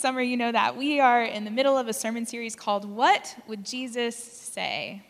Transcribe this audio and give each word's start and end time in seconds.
Summer, 0.00 0.22
you 0.22 0.38
know 0.38 0.50
that 0.50 0.78
we 0.78 0.98
are 0.98 1.22
in 1.22 1.44
the 1.44 1.50
middle 1.50 1.76
of 1.76 1.86
a 1.86 1.92
sermon 1.92 2.24
series 2.24 2.56
called 2.56 2.86
What 2.86 3.36
Would 3.46 3.66
Jesus 3.66 4.16
Say? 4.16 5.02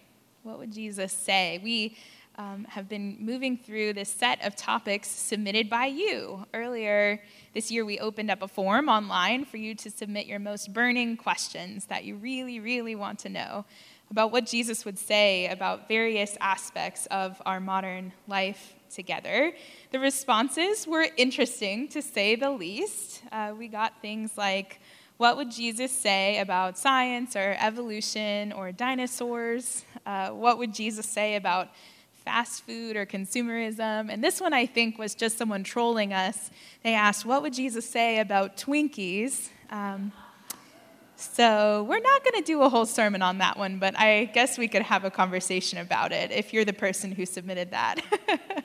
What 0.42 0.58
would 0.58 0.72
Jesus 0.72 1.12
say? 1.12 1.60
We 1.62 1.96
um, 2.36 2.64
have 2.64 2.88
been 2.88 3.16
moving 3.20 3.56
through 3.56 3.92
this 3.92 4.08
set 4.08 4.44
of 4.44 4.56
topics 4.56 5.08
submitted 5.08 5.70
by 5.70 5.86
you. 5.86 6.44
Earlier 6.52 7.22
this 7.54 7.70
year, 7.70 7.84
we 7.84 8.00
opened 8.00 8.32
up 8.32 8.42
a 8.42 8.48
form 8.48 8.88
online 8.88 9.44
for 9.44 9.58
you 9.58 9.76
to 9.76 9.90
submit 9.90 10.26
your 10.26 10.40
most 10.40 10.72
burning 10.72 11.16
questions 11.16 11.84
that 11.86 12.02
you 12.02 12.16
really, 12.16 12.58
really 12.58 12.96
want 12.96 13.20
to 13.20 13.28
know 13.28 13.66
about 14.10 14.32
what 14.32 14.46
Jesus 14.46 14.84
would 14.84 14.98
say 14.98 15.46
about 15.48 15.86
various 15.86 16.36
aspects 16.40 17.06
of 17.06 17.40
our 17.46 17.60
modern 17.60 18.12
life 18.26 18.74
together. 18.90 19.52
The 19.92 20.00
responses 20.00 20.86
were 20.86 21.06
interesting, 21.16 21.86
to 21.88 22.02
say 22.02 22.34
the 22.34 22.50
least. 22.50 23.22
Uh, 23.30 23.54
we 23.56 23.68
got 23.68 24.02
things 24.02 24.36
like, 24.36 24.80
what 25.16 25.36
would 25.36 25.50
Jesus 25.50 25.92
say 25.92 26.38
about 26.38 26.78
science 26.78 27.36
or 27.36 27.56
evolution 27.60 28.52
or 28.52 28.72
dinosaurs? 28.72 29.84
Uh, 30.04 30.30
what 30.30 30.58
would 30.58 30.74
Jesus 30.74 31.06
say 31.06 31.36
about 31.36 31.68
fast 32.24 32.64
food 32.64 32.96
or 32.96 33.06
consumerism? 33.06 34.10
And 34.10 34.24
this 34.24 34.40
one, 34.40 34.52
I 34.54 34.66
think, 34.66 34.98
was 34.98 35.14
just 35.14 35.36
someone 35.38 35.62
trolling 35.62 36.12
us. 36.12 36.50
They 36.82 36.94
asked, 36.94 37.26
What 37.26 37.42
would 37.42 37.52
Jesus 37.52 37.88
say 37.88 38.18
about 38.18 38.56
Twinkies? 38.56 39.50
Um, 39.70 40.10
so, 41.20 41.84
we're 41.88 42.00
not 42.00 42.24
going 42.24 42.42
to 42.42 42.46
do 42.46 42.62
a 42.62 42.68
whole 42.70 42.86
sermon 42.86 43.20
on 43.20 43.38
that 43.38 43.58
one, 43.58 43.78
but 43.78 43.98
I 43.98 44.24
guess 44.24 44.56
we 44.56 44.68
could 44.68 44.80
have 44.80 45.04
a 45.04 45.10
conversation 45.10 45.78
about 45.78 46.12
it 46.12 46.30
if 46.30 46.54
you're 46.54 46.64
the 46.64 46.72
person 46.72 47.12
who 47.12 47.26
submitted 47.26 47.72
that. 47.72 48.00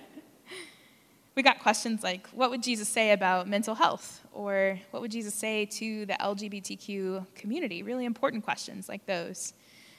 we 1.36 1.44
got 1.44 1.60
questions 1.60 2.02
like 2.02 2.28
what 2.30 2.50
would 2.50 2.64
Jesus 2.64 2.88
say 2.88 3.12
about 3.12 3.50
mental 3.50 3.76
health? 3.76 4.22
Or 4.32 4.80
what 4.92 5.02
would 5.02 5.12
Jesus 5.12 5.34
say 5.34 5.66
to 5.66 6.06
the 6.06 6.14
LGBTQ 6.14 7.28
community? 7.36 7.84
Really 7.84 8.06
important 8.06 8.46
questions 8.46 8.88
like 8.88 9.06
those. 9.06 9.54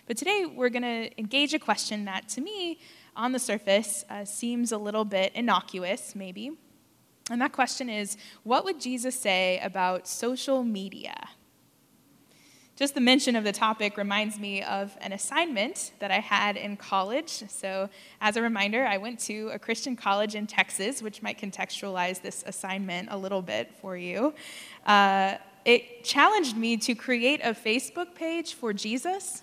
But 0.07 0.17
today 0.17 0.47
we're 0.47 0.71
going 0.71 0.83
to 0.83 1.19
engage 1.19 1.53
a 1.53 1.59
question 1.59 2.07
that, 2.07 2.29
to 2.31 2.41
me, 2.41 2.79
on 3.15 3.33
the 3.33 3.39
surface, 3.39 4.05
uh, 4.09 4.25
seems 4.25 4.73
a 4.73 4.79
little 4.79 5.05
bit 5.05 5.33
innocuous, 5.35 6.15
maybe. 6.15 6.53
And 7.31 7.41
that 7.43 7.53
question 7.53 7.91
is 7.91 8.17
what 8.45 8.65
would 8.65 8.81
Jesus 8.81 9.15
say 9.15 9.59
about 9.63 10.09
social 10.09 10.65
media? 10.65 11.29
Just 12.77 12.95
the 12.95 13.01
mention 13.01 13.37
of 13.37 13.45
the 13.45 13.53
topic 13.53 13.97
reminds 13.97 14.39
me 14.39 14.63
of 14.63 14.95
an 15.01 15.15
assignment 15.15 15.93
that 15.99 16.11
I 16.11 16.19
had 16.19 16.59
in 16.59 16.77
college. 16.77 17.43
So, 17.49 17.89
as 18.21 18.37
a 18.37 18.43
reminder, 18.43 18.85
I 18.85 18.99
went 18.99 19.19
to 19.21 19.49
a 19.55 19.59
Christian 19.59 19.97
college 19.97 20.35
in 20.35 20.47
Texas, 20.47 21.01
which 21.01 21.23
might 21.23 21.41
contextualize 21.41 22.21
this 22.21 22.45
assignment 22.47 23.09
a 23.11 23.17
little 23.17 23.41
bit 23.41 23.73
for 23.81 23.97
you. 23.97 24.35
Uh, 24.85 25.37
it 25.65 26.05
challenged 26.05 26.55
me 26.55 26.77
to 26.77 26.95
create 26.95 27.41
a 27.43 27.55
Facebook 27.55 28.15
page 28.15 28.53
for 28.53 28.75
Jesus. 28.75 29.43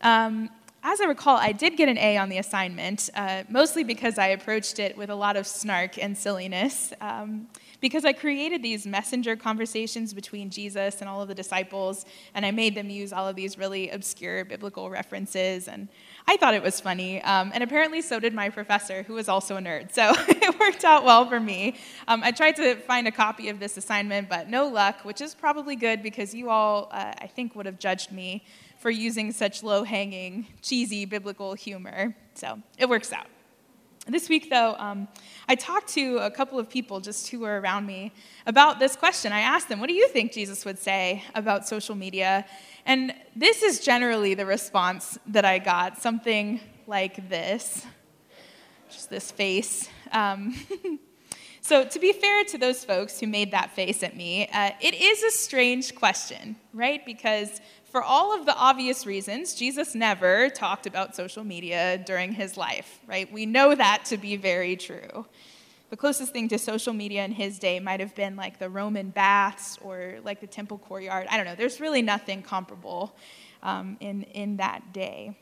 Um, 0.00 0.50
as 0.84 1.00
I 1.00 1.04
recall, 1.04 1.36
I 1.36 1.52
did 1.52 1.76
get 1.76 1.88
an 1.88 1.96
A 1.96 2.16
on 2.16 2.28
the 2.28 2.38
assignment, 2.38 3.08
uh, 3.14 3.44
mostly 3.48 3.84
because 3.84 4.18
I 4.18 4.28
approached 4.28 4.78
it 4.78 4.96
with 4.96 5.10
a 5.10 5.14
lot 5.14 5.36
of 5.36 5.46
snark 5.46 5.96
and 5.96 6.18
silliness. 6.18 6.92
Um, 7.00 7.46
because 7.80 8.04
I 8.04 8.12
created 8.12 8.62
these 8.62 8.86
messenger 8.86 9.34
conversations 9.34 10.14
between 10.14 10.50
Jesus 10.50 11.00
and 11.00 11.10
all 11.10 11.20
of 11.20 11.26
the 11.26 11.34
disciples, 11.34 12.06
and 12.32 12.46
I 12.46 12.52
made 12.52 12.76
them 12.76 12.88
use 12.88 13.12
all 13.12 13.26
of 13.26 13.34
these 13.34 13.58
really 13.58 13.90
obscure 13.90 14.44
biblical 14.44 14.88
references, 14.88 15.66
and 15.66 15.88
I 16.28 16.36
thought 16.36 16.54
it 16.54 16.62
was 16.62 16.80
funny. 16.80 17.20
Um, 17.22 17.50
and 17.52 17.62
apparently, 17.62 18.00
so 18.00 18.20
did 18.20 18.34
my 18.34 18.50
professor, 18.50 19.02
who 19.02 19.14
was 19.14 19.28
also 19.28 19.56
a 19.56 19.60
nerd. 19.60 19.92
So 19.92 20.12
it 20.28 20.60
worked 20.60 20.84
out 20.84 21.04
well 21.04 21.28
for 21.28 21.40
me. 21.40 21.76
Um, 22.06 22.22
I 22.22 22.30
tried 22.30 22.54
to 22.56 22.76
find 22.76 23.08
a 23.08 23.12
copy 23.12 23.48
of 23.48 23.58
this 23.58 23.76
assignment, 23.76 24.28
but 24.28 24.48
no 24.48 24.68
luck, 24.68 25.04
which 25.04 25.20
is 25.20 25.34
probably 25.34 25.74
good 25.74 26.04
because 26.04 26.32
you 26.32 26.50
all, 26.50 26.88
uh, 26.92 27.14
I 27.18 27.26
think, 27.26 27.56
would 27.56 27.66
have 27.66 27.80
judged 27.80 28.12
me 28.12 28.44
for 28.82 28.90
using 28.90 29.30
such 29.30 29.62
low 29.62 29.84
hanging, 29.84 30.44
cheesy 30.60 31.04
biblical 31.04 31.54
humor. 31.54 32.16
So 32.34 32.60
it 32.76 32.88
works 32.88 33.12
out. 33.12 33.26
This 34.08 34.28
week, 34.28 34.50
though, 34.50 34.74
um, 34.78 35.06
I 35.48 35.54
talked 35.54 35.90
to 35.90 36.18
a 36.18 36.30
couple 36.32 36.58
of 36.58 36.68
people 36.68 36.98
just 36.98 37.28
who 37.28 37.38
were 37.38 37.60
around 37.60 37.86
me 37.86 38.10
about 38.44 38.80
this 38.80 38.96
question. 38.96 39.32
I 39.32 39.38
asked 39.38 39.68
them, 39.68 39.78
What 39.78 39.86
do 39.86 39.94
you 39.94 40.08
think 40.08 40.32
Jesus 40.32 40.64
would 40.64 40.80
say 40.80 41.22
about 41.36 41.68
social 41.68 41.94
media? 41.94 42.44
And 42.84 43.14
this 43.36 43.62
is 43.62 43.78
generally 43.78 44.34
the 44.34 44.44
response 44.44 45.16
that 45.28 45.44
I 45.44 45.60
got 45.60 46.02
something 46.02 46.58
like 46.88 47.28
this 47.28 47.86
just 48.90 49.08
this 49.08 49.30
face. 49.30 49.88
Um, 50.10 50.54
so, 51.60 51.84
to 51.84 51.98
be 52.00 52.12
fair 52.12 52.42
to 52.44 52.58
those 52.58 52.84
folks 52.84 53.20
who 53.20 53.28
made 53.28 53.52
that 53.52 53.70
face 53.70 54.02
at 54.02 54.16
me, 54.16 54.48
uh, 54.48 54.70
it 54.80 54.94
is 54.94 55.22
a 55.22 55.30
strange 55.30 55.94
question, 55.94 56.56
right? 56.74 57.06
Because 57.06 57.60
for 57.92 58.02
all 58.02 58.34
of 58.34 58.46
the 58.46 58.56
obvious 58.56 59.04
reasons, 59.04 59.54
Jesus 59.54 59.94
never 59.94 60.48
talked 60.48 60.86
about 60.86 61.14
social 61.14 61.44
media 61.44 62.02
during 62.06 62.32
his 62.32 62.56
life, 62.56 62.98
right? 63.06 63.30
We 63.30 63.44
know 63.44 63.74
that 63.74 64.06
to 64.06 64.16
be 64.16 64.36
very 64.36 64.76
true. 64.76 65.26
The 65.90 65.98
closest 65.98 66.32
thing 66.32 66.48
to 66.48 66.58
social 66.58 66.94
media 66.94 67.22
in 67.22 67.32
his 67.32 67.58
day 67.58 67.80
might 67.80 68.00
have 68.00 68.14
been 68.14 68.34
like 68.34 68.58
the 68.58 68.70
Roman 68.70 69.10
baths 69.10 69.78
or 69.82 70.20
like 70.24 70.40
the 70.40 70.46
temple 70.46 70.78
courtyard. 70.78 71.26
I 71.30 71.36
don't 71.36 71.44
know. 71.44 71.54
There's 71.54 71.80
really 71.80 72.00
nothing 72.00 72.42
comparable 72.42 73.14
um, 73.62 73.98
in, 74.00 74.22
in 74.22 74.56
that 74.56 74.94
day. 74.94 75.36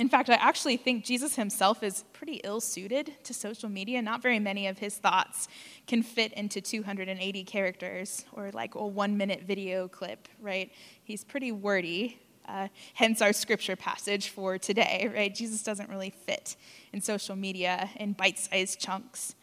In 0.00 0.08
fact, 0.08 0.30
I 0.30 0.34
actually 0.36 0.78
think 0.78 1.04
Jesus 1.04 1.36
himself 1.36 1.82
is 1.82 2.04
pretty 2.14 2.40
ill 2.42 2.62
suited 2.62 3.22
to 3.24 3.34
social 3.34 3.68
media. 3.68 4.00
Not 4.00 4.22
very 4.22 4.38
many 4.38 4.66
of 4.66 4.78
his 4.78 4.96
thoughts 4.96 5.46
can 5.86 6.02
fit 6.02 6.32
into 6.32 6.62
280 6.62 7.44
characters 7.44 8.24
or 8.32 8.50
like 8.52 8.76
a 8.76 8.86
one 8.86 9.18
minute 9.18 9.42
video 9.42 9.88
clip, 9.88 10.26
right? 10.40 10.72
He's 11.10 11.24
pretty 11.24 11.50
wordy, 11.50 12.20
uh, 12.48 12.68
hence 12.94 13.20
our 13.20 13.32
scripture 13.32 13.74
passage 13.74 14.28
for 14.28 14.58
today, 14.58 15.10
right? 15.12 15.34
Jesus 15.34 15.64
doesn't 15.64 15.90
really 15.90 16.10
fit 16.10 16.54
in 16.92 17.00
social 17.00 17.34
media 17.34 17.90
in 17.96 18.12
bite 18.12 18.38
sized 18.38 18.78
chunks 18.78 19.34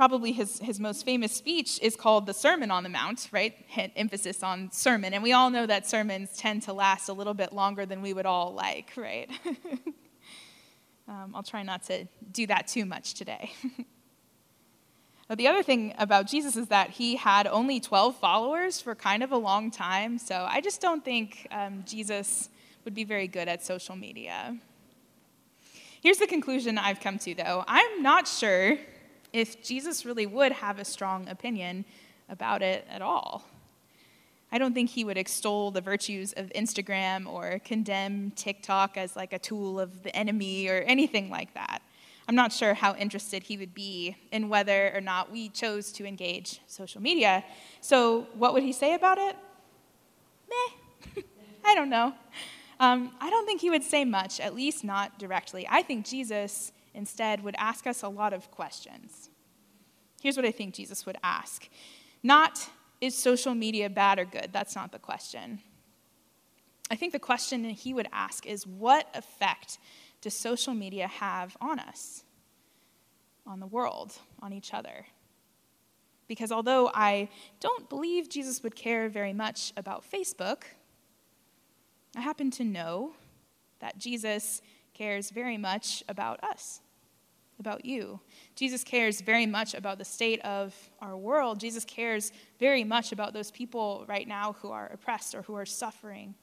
probably 0.00 0.32
his, 0.32 0.58
his 0.60 0.80
most 0.80 1.04
famous 1.04 1.30
speech 1.30 1.78
is 1.82 1.94
called 1.94 2.24
the 2.24 2.32
Sermon 2.32 2.70
on 2.70 2.82
the 2.82 2.88
Mount, 2.88 3.28
right? 3.32 3.54
Emphasis 3.94 4.42
on 4.42 4.72
sermon. 4.72 5.12
And 5.12 5.22
we 5.22 5.34
all 5.34 5.50
know 5.50 5.66
that 5.66 5.86
sermons 5.86 6.38
tend 6.38 6.62
to 6.62 6.72
last 6.72 7.10
a 7.10 7.12
little 7.12 7.34
bit 7.34 7.52
longer 7.52 7.84
than 7.84 8.00
we 8.00 8.14
would 8.14 8.24
all 8.24 8.54
like, 8.54 8.92
right? 8.96 9.30
um, 11.06 11.32
I'll 11.34 11.42
try 11.42 11.62
not 11.62 11.82
to 11.84 12.08
do 12.32 12.46
that 12.46 12.66
too 12.66 12.86
much 12.86 13.12
today. 13.12 13.52
but 15.30 15.38
the 15.38 15.46
other 15.46 15.62
thing 15.62 15.94
about 15.96 16.26
Jesus 16.26 16.56
is 16.56 16.66
that 16.66 16.90
he 16.90 17.14
had 17.14 17.46
only 17.46 17.78
12 17.78 18.16
followers 18.16 18.80
for 18.80 18.96
kind 18.96 19.22
of 19.22 19.30
a 19.30 19.36
long 19.36 19.70
time. 19.70 20.18
So 20.18 20.44
I 20.50 20.60
just 20.60 20.80
don't 20.80 21.04
think 21.04 21.46
um, 21.52 21.84
Jesus 21.86 22.48
would 22.84 22.96
be 22.96 23.04
very 23.04 23.28
good 23.28 23.46
at 23.46 23.64
social 23.64 23.94
media. 23.94 24.58
Here's 26.02 26.18
the 26.18 26.26
conclusion 26.26 26.78
I've 26.78 26.98
come 26.98 27.16
to, 27.20 27.32
though. 27.36 27.62
I'm 27.68 28.02
not 28.02 28.26
sure 28.26 28.76
if 29.32 29.62
Jesus 29.62 30.04
really 30.04 30.26
would 30.26 30.50
have 30.50 30.80
a 30.80 30.84
strong 30.84 31.28
opinion 31.28 31.84
about 32.28 32.60
it 32.60 32.84
at 32.90 33.00
all. 33.00 33.44
I 34.50 34.58
don't 34.58 34.74
think 34.74 34.90
he 34.90 35.04
would 35.04 35.16
extol 35.16 35.70
the 35.70 35.80
virtues 35.80 36.32
of 36.32 36.50
Instagram 36.56 37.28
or 37.28 37.60
condemn 37.60 38.32
TikTok 38.32 38.96
as 38.96 39.14
like 39.14 39.32
a 39.32 39.38
tool 39.38 39.78
of 39.78 40.02
the 40.02 40.16
enemy 40.16 40.66
or 40.66 40.78
anything 40.78 41.30
like 41.30 41.54
that. 41.54 41.82
I'm 42.30 42.36
not 42.36 42.52
sure 42.52 42.74
how 42.74 42.94
interested 42.94 43.42
he 43.42 43.56
would 43.56 43.74
be 43.74 44.16
in 44.30 44.48
whether 44.48 44.94
or 44.94 45.00
not 45.00 45.32
we 45.32 45.48
chose 45.48 45.90
to 45.94 46.06
engage 46.06 46.60
social 46.68 47.02
media. 47.02 47.42
So, 47.80 48.28
what 48.34 48.54
would 48.54 48.62
he 48.62 48.72
say 48.72 48.94
about 48.94 49.18
it? 49.18 49.34
Meh. 50.48 51.22
I 51.64 51.74
don't 51.74 51.90
know. 51.90 52.14
Um, 52.78 53.10
I 53.20 53.30
don't 53.30 53.46
think 53.46 53.60
he 53.60 53.68
would 53.68 53.82
say 53.82 54.04
much, 54.04 54.38
at 54.38 54.54
least 54.54 54.84
not 54.84 55.18
directly. 55.18 55.66
I 55.68 55.82
think 55.82 56.06
Jesus 56.06 56.70
instead 56.94 57.42
would 57.42 57.56
ask 57.58 57.88
us 57.88 58.04
a 58.04 58.08
lot 58.08 58.32
of 58.32 58.48
questions. 58.52 59.28
Here's 60.22 60.36
what 60.36 60.46
I 60.46 60.52
think 60.52 60.72
Jesus 60.72 61.04
would 61.06 61.18
ask 61.24 61.68
Not, 62.22 62.70
is 63.00 63.18
social 63.18 63.56
media 63.56 63.90
bad 63.90 64.20
or 64.20 64.24
good? 64.24 64.50
That's 64.52 64.76
not 64.76 64.92
the 64.92 65.00
question. 65.00 65.62
I 66.92 66.94
think 66.94 67.12
the 67.12 67.18
question 67.18 67.64
he 67.64 67.92
would 67.92 68.08
ask 68.12 68.46
is, 68.46 68.68
what 68.68 69.08
effect 69.14 69.78
does 70.20 70.34
social 70.34 70.74
media 70.74 71.06
have 71.06 71.56
on 71.60 71.78
us, 71.78 72.24
on 73.46 73.60
the 73.60 73.66
world, 73.66 74.12
on 74.40 74.52
each 74.52 74.74
other? 74.74 75.06
Because 76.28 76.52
although 76.52 76.90
I 76.94 77.28
don't 77.58 77.88
believe 77.88 78.28
Jesus 78.28 78.62
would 78.62 78.76
care 78.76 79.08
very 79.08 79.32
much 79.32 79.72
about 79.76 80.04
Facebook, 80.08 80.62
I 82.16 82.20
happen 82.20 82.50
to 82.52 82.64
know 82.64 83.12
that 83.80 83.98
Jesus 83.98 84.62
cares 84.94 85.30
very 85.30 85.56
much 85.56 86.04
about 86.08 86.42
us, 86.44 86.80
about 87.58 87.84
you. 87.84 88.20
Jesus 88.54 88.84
cares 88.84 89.20
very 89.22 89.46
much 89.46 89.74
about 89.74 89.98
the 89.98 90.04
state 90.04 90.40
of 90.42 90.74
our 91.00 91.16
world. 91.16 91.58
Jesus 91.58 91.84
cares 91.84 92.32
very 92.58 92.84
much 92.84 93.10
about 93.12 93.32
those 93.32 93.50
people 93.50 94.04
right 94.08 94.28
now 94.28 94.56
who 94.60 94.70
are 94.70 94.86
oppressed 94.92 95.34
or 95.34 95.42
who 95.42 95.54
are 95.54 95.66
suffering. 95.66 96.34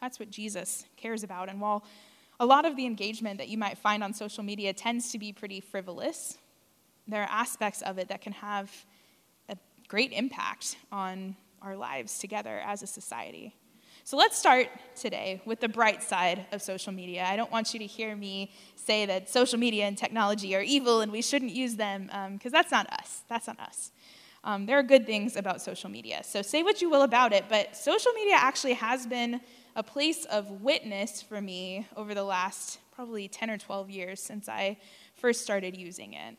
That's 0.00 0.20
what 0.20 0.30
Jesus 0.30 0.84
cares 0.96 1.22
about. 1.22 1.48
And 1.48 1.60
while 1.60 1.84
a 2.40 2.46
lot 2.46 2.64
of 2.64 2.76
the 2.76 2.86
engagement 2.86 3.38
that 3.38 3.48
you 3.48 3.58
might 3.58 3.78
find 3.78 4.02
on 4.02 4.12
social 4.12 4.42
media 4.42 4.72
tends 4.72 5.12
to 5.12 5.18
be 5.18 5.32
pretty 5.32 5.60
frivolous, 5.60 6.38
there 7.06 7.22
are 7.22 7.28
aspects 7.30 7.82
of 7.82 7.98
it 7.98 8.08
that 8.08 8.20
can 8.20 8.32
have 8.32 8.70
a 9.48 9.56
great 9.88 10.12
impact 10.12 10.76
on 10.90 11.36
our 11.62 11.76
lives 11.76 12.18
together 12.18 12.60
as 12.64 12.82
a 12.82 12.86
society. 12.86 13.54
So 14.06 14.18
let's 14.18 14.36
start 14.36 14.68
today 14.94 15.40
with 15.46 15.60
the 15.60 15.68
bright 15.68 16.02
side 16.02 16.44
of 16.52 16.60
social 16.60 16.92
media. 16.92 17.24
I 17.26 17.36
don't 17.36 17.50
want 17.50 17.72
you 17.72 17.80
to 17.80 17.86
hear 17.86 18.14
me 18.14 18.52
say 18.76 19.06
that 19.06 19.30
social 19.30 19.58
media 19.58 19.86
and 19.86 19.96
technology 19.96 20.54
are 20.54 20.60
evil 20.60 21.00
and 21.00 21.10
we 21.10 21.22
shouldn't 21.22 21.52
use 21.52 21.76
them, 21.76 22.10
because 22.34 22.52
um, 22.52 22.52
that's 22.52 22.70
not 22.70 22.86
us. 22.92 23.22
That's 23.30 23.46
not 23.46 23.58
us. 23.60 23.92
Um, 24.42 24.66
there 24.66 24.78
are 24.78 24.82
good 24.82 25.06
things 25.06 25.36
about 25.36 25.62
social 25.62 25.88
media. 25.88 26.22
So 26.22 26.42
say 26.42 26.62
what 26.62 26.82
you 26.82 26.90
will 26.90 27.00
about 27.00 27.32
it, 27.32 27.46
but 27.48 27.74
social 27.74 28.12
media 28.12 28.34
actually 28.36 28.74
has 28.74 29.06
been 29.06 29.40
a 29.76 29.82
place 29.82 30.24
of 30.26 30.62
witness 30.62 31.22
for 31.22 31.40
me 31.40 31.86
over 31.96 32.14
the 32.14 32.24
last 32.24 32.78
probably 32.94 33.28
10 33.28 33.50
or 33.50 33.58
12 33.58 33.90
years 33.90 34.20
since 34.20 34.48
I 34.48 34.78
first 35.16 35.42
started 35.42 35.76
using 35.76 36.14
it. 36.14 36.36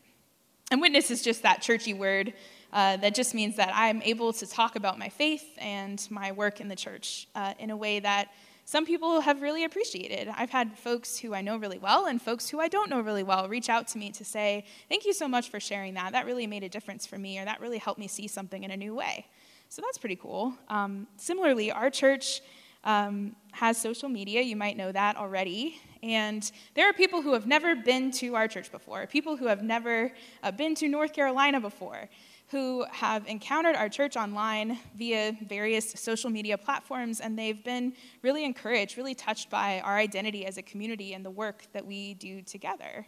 And 0.70 0.80
witness 0.80 1.10
is 1.10 1.22
just 1.22 1.42
that 1.42 1.62
churchy 1.62 1.94
word 1.94 2.32
uh, 2.72 2.96
that 2.96 3.14
just 3.14 3.34
means 3.34 3.56
that 3.56 3.70
I'm 3.72 4.02
able 4.02 4.32
to 4.32 4.46
talk 4.46 4.74
about 4.76 4.98
my 4.98 5.08
faith 5.08 5.46
and 5.58 6.04
my 6.10 6.32
work 6.32 6.60
in 6.60 6.68
the 6.68 6.76
church 6.76 7.28
uh, 7.34 7.54
in 7.58 7.70
a 7.70 7.76
way 7.76 8.00
that 8.00 8.28
some 8.64 8.84
people 8.84 9.20
have 9.20 9.42
really 9.42 9.62
appreciated. 9.62 10.28
I've 10.36 10.50
had 10.50 10.76
folks 10.76 11.18
who 11.18 11.34
I 11.34 11.40
know 11.40 11.56
really 11.56 11.78
well 11.78 12.06
and 12.06 12.20
folks 12.20 12.48
who 12.48 12.58
I 12.58 12.66
don't 12.66 12.90
know 12.90 13.00
really 13.00 13.22
well 13.22 13.48
reach 13.48 13.68
out 13.68 13.86
to 13.88 13.98
me 13.98 14.10
to 14.10 14.24
say, 14.24 14.64
Thank 14.88 15.04
you 15.04 15.12
so 15.12 15.28
much 15.28 15.50
for 15.50 15.60
sharing 15.60 15.94
that. 15.94 16.12
That 16.12 16.26
really 16.26 16.48
made 16.48 16.64
a 16.64 16.68
difference 16.68 17.06
for 17.06 17.16
me, 17.16 17.38
or 17.38 17.44
that 17.44 17.60
really 17.60 17.78
helped 17.78 18.00
me 18.00 18.08
see 18.08 18.26
something 18.26 18.64
in 18.64 18.72
a 18.72 18.76
new 18.76 18.92
way. 18.92 19.26
So 19.68 19.82
that's 19.82 19.98
pretty 19.98 20.16
cool. 20.16 20.54
Um, 20.68 21.06
similarly, 21.16 21.70
our 21.70 21.90
church 21.90 22.40
um, 22.86 23.34
has 23.50 23.76
social 23.76 24.08
media. 24.08 24.40
You 24.40 24.56
might 24.56 24.78
know 24.78 24.92
that 24.92 25.16
already. 25.16 25.78
And 26.02 26.50
there 26.74 26.88
are 26.88 26.92
people 26.92 27.20
who 27.20 27.32
have 27.32 27.46
never 27.46 27.74
been 27.74 28.10
to 28.12 28.36
our 28.36 28.46
church 28.48 28.70
before, 28.70 29.06
people 29.06 29.36
who 29.36 29.46
have 29.48 29.62
never 29.62 30.12
uh, 30.42 30.52
been 30.52 30.74
to 30.76 30.88
North 30.88 31.12
Carolina 31.12 31.60
before, 31.60 32.08
who 32.50 32.86
have 32.92 33.26
encountered 33.26 33.74
our 33.74 33.88
church 33.88 34.16
online 34.16 34.78
via 34.94 35.36
various 35.46 35.90
social 35.96 36.30
media 36.30 36.56
platforms, 36.56 37.18
and 37.18 37.36
they've 37.36 37.64
been 37.64 37.92
really 38.22 38.44
encouraged, 38.44 38.96
really 38.96 39.16
touched 39.16 39.50
by 39.50 39.80
our 39.80 39.96
identity 39.96 40.46
as 40.46 40.56
a 40.56 40.62
community 40.62 41.12
and 41.12 41.24
the 41.24 41.30
work 41.30 41.64
that 41.72 41.84
we 41.84 42.14
do 42.14 42.40
together. 42.40 43.04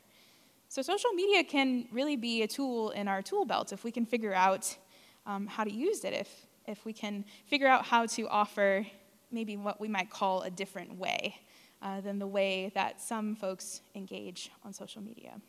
So, 0.69 0.83
social 0.83 1.13
media 1.13 1.45
can 1.45 1.87
really 1.93 2.17
be 2.17 2.43
a 2.43 2.49
tool 2.49 2.91
in 2.91 3.07
our 3.07 3.23
tool 3.23 3.45
belt 3.45 3.73
if 3.73 3.85
we 3.85 3.93
can 3.93 4.05
figure 4.05 4.35
out 4.35 4.77
um, 5.25 5.47
how 5.47 5.63
to 5.63 5.73
use 5.73 6.05
it, 6.05 6.13
if, 6.13 6.47
if 6.67 6.85
we 6.85 6.93
can 6.93 7.25
figure 7.47 7.69
out 7.69 7.85
how 7.85 8.07
to 8.07 8.29
offer 8.29 8.85
maybe 9.31 9.57
what 9.57 9.81
we 9.81 9.89
might 9.89 10.11
call 10.11 10.43
a 10.43 10.51
different 10.51 10.99
way 10.99 11.37
uh, 11.83 12.01
than 12.01 12.19
the 12.19 12.27
way 12.27 12.73
that 12.75 13.01
some 13.01 13.37
folks 13.37 13.81
engage 13.95 14.51
on 14.65 14.73
social 14.73 15.03
media. 15.03 15.41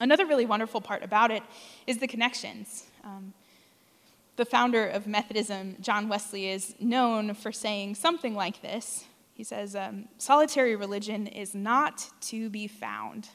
Another 0.00 0.26
really 0.26 0.46
wonderful 0.46 0.80
part 0.80 1.02
about 1.02 1.30
it 1.30 1.42
is 1.86 1.98
the 1.98 2.06
connections. 2.06 2.84
Um, 3.04 3.32
the 4.36 4.44
founder 4.44 4.86
of 4.86 5.06
Methodism, 5.06 5.76
John 5.80 6.08
Wesley, 6.08 6.50
is 6.50 6.74
known 6.78 7.32
for 7.32 7.50
saying 7.50 7.94
something 7.94 8.34
like 8.34 8.60
this. 8.60 9.04
He 9.32 9.44
says, 9.44 9.74
um, 9.74 10.08
Solitary 10.18 10.76
religion 10.76 11.26
is 11.26 11.54
not 11.54 12.10
to 12.22 12.50
be 12.50 12.66
found. 12.66 13.28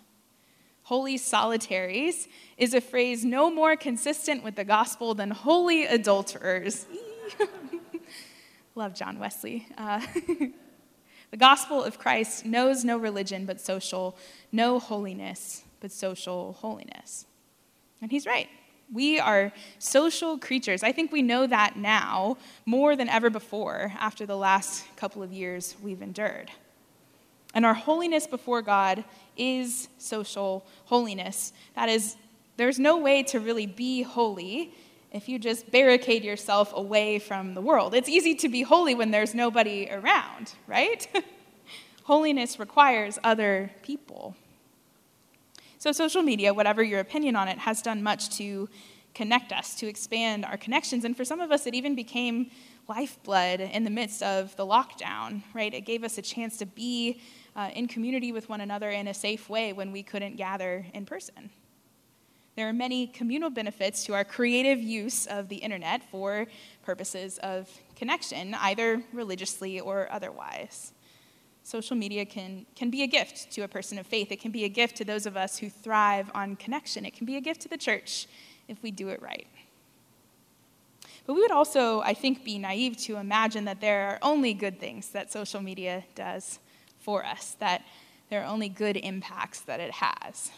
Holy 0.84 1.18
solitaries 1.18 2.28
is 2.58 2.74
a 2.74 2.82
phrase 2.82 3.24
no 3.24 3.50
more 3.50 3.76
consistent 3.76 4.44
with 4.44 4.56
the 4.56 4.64
gospel 4.64 5.16
than 5.16 5.32
holy 5.32 5.86
adulterers. 5.86 6.86
Love 8.76 8.94
John 8.94 9.20
Wesley. 9.20 9.68
Uh, 9.78 10.02
the 11.32 11.38
gospel 11.38 11.84
of 11.84 12.00
Christ 12.00 12.46
knows 12.46 12.86
no 12.86 12.98
religion 12.98 13.46
but 13.46 13.60
social, 13.60 14.16
no 14.52 14.80
holiness 14.80 15.64
but 15.82 15.92
social 15.92 16.54
holiness. 16.54 17.26
And 18.02 18.12
he's 18.12 18.26
right. 18.26 18.48
We 18.94 19.20
are 19.20 19.52
social 19.80 20.38
creatures. 20.38 20.84
I 20.84 20.92
think 20.92 21.12
we 21.12 21.22
know 21.22 21.48
that 21.48 21.76
now 21.76 22.38
more 22.66 22.96
than 22.96 23.10
ever 23.10 23.30
before 23.30 23.94
after 23.98 24.26
the 24.26 24.38
last 24.38 24.86
couple 24.96 25.22
of 25.22 25.34
years 25.34 25.76
we've 25.82 26.02
endured. 26.02 26.52
And 27.54 27.66
our 27.66 27.74
holiness 27.74 28.28
before 28.28 28.62
God 28.62 29.04
is 29.38 29.90
social 29.98 30.66
holiness. 30.86 31.52
That 31.76 31.90
is, 31.90 32.16
there's 32.56 32.80
no 32.80 32.98
way 32.98 33.24
to 33.24 33.40
really 33.40 33.66
be 33.66 34.04
holy 34.04 34.74
if 35.12 35.28
you 35.28 35.38
just 35.38 35.70
barricade 35.72 36.24
yourself 36.24 36.72
away 36.74 37.20
from 37.20 37.54
the 37.54 37.62
world. 37.62 37.94
It's 37.94 38.10
easy 38.10 38.34
to 38.36 38.50
be 38.50 38.62
holy 38.62 38.96
when 38.96 39.12
there's 39.12 39.36
nobody 39.36 39.90
around, 39.92 40.54
right? 40.68 41.08
Holiness 42.04 42.60
requires 42.60 43.20
other 43.24 43.72
people. 43.84 44.36
So, 45.78 45.92
social 45.92 46.22
media, 46.22 46.54
whatever 46.54 46.82
your 46.84 47.00
opinion 47.00 47.36
on 47.36 47.48
it, 47.48 47.58
has 47.60 47.82
done 47.82 48.04
much 48.04 48.30
to 48.38 48.70
connect 49.14 49.52
us, 49.52 49.76
to 49.76 49.88
expand 49.88 50.46
our 50.46 50.58
connections. 50.58 51.04
And 51.04 51.18
for 51.18 51.26
some 51.26 51.42
of 51.42 51.52
us, 51.52 51.68
it 51.68 51.74
even 51.74 51.96
became 51.96 52.50
lifeblood 52.88 53.60
in 53.60 53.84
the 53.84 53.90
midst 53.90 54.24
of 54.24 54.56
the 54.56 54.66
lockdown, 54.66 55.42
right? 55.54 55.74
It 55.74 55.82
gave 55.82 56.04
us 56.04 56.18
a 56.18 56.22
chance 56.22 56.58
to 56.58 56.66
be 56.66 57.22
uh, 57.56 57.70
in 57.74 57.88
community 57.88 58.32
with 58.32 58.48
one 58.48 58.62
another 58.62 58.90
in 58.90 59.08
a 59.08 59.14
safe 59.14 59.50
way 59.50 59.74
when 59.74 59.92
we 59.92 60.04
couldn't 60.04 60.38
gather 60.38 60.86
in 60.94 61.06
person. 61.06 61.50
There 62.56 62.68
are 62.68 62.74
many 62.74 63.08
communal 63.08 63.50
benefits 63.50 64.04
to 64.06 64.14
our 64.14 64.26
creative 64.26 64.82
use 64.82 65.26
of 65.26 65.48
the 65.48 65.56
internet 65.56 66.04
for 66.12 66.48
purposes 66.84 67.38
of 67.40 67.70
connection, 67.96 68.54
either 68.56 69.02
religiously 69.14 69.80
or 69.80 70.12
otherwise. 70.12 70.92
Social 71.64 71.96
media 71.96 72.26
can, 72.26 72.66
can 72.76 72.90
be 72.90 73.04
a 73.04 73.08
gift 73.08 73.52
to 73.52 73.62
a 73.62 73.68
person 73.68 73.98
of 74.00 74.06
faith. 74.06 74.32
It 74.32 74.42
can 74.42 74.52
be 74.52 74.66
a 74.66 74.70
gift 74.70 74.98
to 74.98 75.06
those 75.06 75.26
of 75.26 75.38
us 75.38 75.60
who 75.60 75.70
thrive 75.70 76.30
on 76.34 76.56
connection. 76.56 77.06
It 77.06 77.14
can 77.14 77.26
be 77.26 77.38
a 77.38 77.42
gift 77.42 77.62
to 77.62 77.70
the 77.70 77.78
church 77.78 78.28
if 78.68 78.82
we 78.84 78.92
do 78.92 79.10
it 79.10 79.22
right. 79.22 79.48
But 81.26 81.36
we 81.36 81.42
would 81.42 81.52
also, 81.52 82.02
I 82.02 82.14
think, 82.14 82.44
be 82.44 82.58
naive 82.58 82.98
to 83.04 83.18
imagine 83.18 83.66
that 83.66 83.80
there 83.80 84.10
are 84.10 84.20
only 84.22 84.54
good 84.54 84.80
things 84.80 85.10
that 85.10 85.32
social 85.32 85.62
media 85.62 86.04
does 86.16 86.60
for 87.00 87.24
us, 87.24 87.56
that 87.60 87.86
there 88.30 88.42
are 88.42 88.48
only 88.48 88.70
good 88.70 88.98
impacts 88.98 89.62
that 89.62 89.80
it 89.80 89.92
has. 89.92 90.52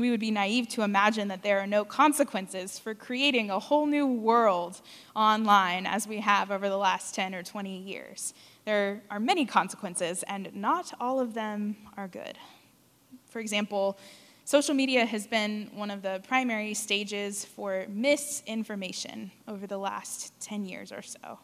We 0.00 0.10
would 0.10 0.18
be 0.18 0.30
naive 0.30 0.66
to 0.70 0.82
imagine 0.82 1.28
that 1.28 1.42
there 1.42 1.60
are 1.60 1.66
no 1.66 1.84
consequences 1.84 2.78
for 2.78 2.94
creating 2.94 3.50
a 3.50 3.58
whole 3.58 3.84
new 3.84 4.06
world 4.06 4.80
online 5.14 5.84
as 5.84 6.08
we 6.08 6.20
have 6.20 6.50
over 6.50 6.70
the 6.70 6.78
last 6.78 7.14
10 7.14 7.34
or 7.34 7.42
20 7.42 7.76
years. 7.76 8.32
There 8.64 9.02
are 9.10 9.20
many 9.20 9.44
consequences, 9.44 10.24
and 10.26 10.54
not 10.54 10.94
all 11.00 11.20
of 11.20 11.34
them 11.34 11.76
are 11.98 12.08
good. 12.08 12.38
For 13.28 13.40
example, 13.40 13.98
social 14.46 14.74
media 14.74 15.04
has 15.04 15.26
been 15.26 15.70
one 15.74 15.90
of 15.90 16.00
the 16.00 16.22
primary 16.26 16.72
stages 16.72 17.44
for 17.44 17.84
misinformation 17.90 19.30
over 19.46 19.66
the 19.66 19.78
last 19.78 20.32
10 20.40 20.64
years 20.64 20.92
or 20.92 21.02
so. 21.02 21.38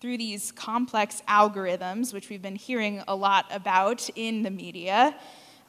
Through 0.00 0.16
these 0.16 0.50
complex 0.50 1.22
algorithms, 1.28 2.14
which 2.14 2.30
we've 2.30 2.40
been 2.40 2.56
hearing 2.56 3.02
a 3.06 3.14
lot 3.14 3.44
about 3.50 4.08
in 4.16 4.42
the 4.42 4.50
media, 4.50 5.14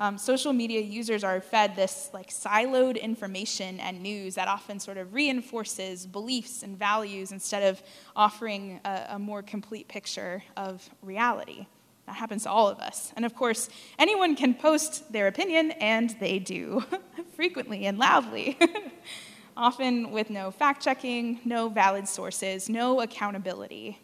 um, 0.03 0.17
social 0.17 0.51
media 0.51 0.81
users 0.81 1.23
are 1.23 1.39
fed 1.39 1.77
this 1.77 2.09
like 2.13 2.29
siloed 2.29 3.01
information 3.01 3.79
and 3.79 4.01
news 4.01 4.35
that 4.35 4.49
often 4.49 4.77
sort 4.77 4.97
of 4.97 5.13
reinforces 5.13 6.05
beliefs 6.05 6.61
and 6.61 6.77
values 6.77 7.31
instead 7.31 7.63
of 7.63 7.81
offering 8.13 8.81
a, 8.83 9.05
a 9.11 9.19
more 9.19 9.41
complete 9.41 9.87
picture 9.87 10.43
of 10.57 10.89
reality. 11.01 11.67
That 12.05 12.17
happens 12.17 12.43
to 12.43 12.49
all 12.49 12.67
of 12.67 12.79
us. 12.79 13.13
And 13.15 13.23
of 13.23 13.33
course, 13.33 13.69
anyone 13.97 14.35
can 14.35 14.55
post 14.55 15.09
their 15.13 15.27
opinion, 15.27 15.71
and 15.71 16.09
they 16.19 16.37
do, 16.37 16.83
frequently 17.37 17.85
and 17.85 17.97
loudly. 17.97 18.57
Often 19.55 20.11
with 20.11 20.29
no 20.29 20.51
fact 20.51 20.83
checking, 20.83 21.39
no 21.45 21.69
valid 21.69 22.09
sources, 22.09 22.67
no 22.67 22.99
accountability. 22.99 24.01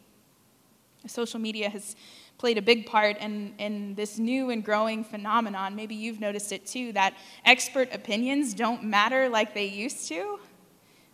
Social 1.08 1.42
media 1.42 1.70
has 1.70 1.98
played 2.40 2.58
a 2.58 2.62
big 2.62 2.86
part 2.86 3.18
in, 3.18 3.54
in 3.60 3.94
this 3.96 4.18
new 4.18 4.50
and 4.50 4.64
growing 4.64 5.04
phenomenon. 5.04 5.76
Maybe 5.76 5.94
you've 5.94 6.22
noticed 6.22 6.52
it 6.52 6.66
too 6.66 6.94
that 6.94 7.14
expert 7.46 7.94
opinions 7.94 8.54
don't 8.54 8.84
matter 8.84 9.30
like 9.30 9.54
they 9.54 9.66
used 9.66 10.08
to. 10.08 10.40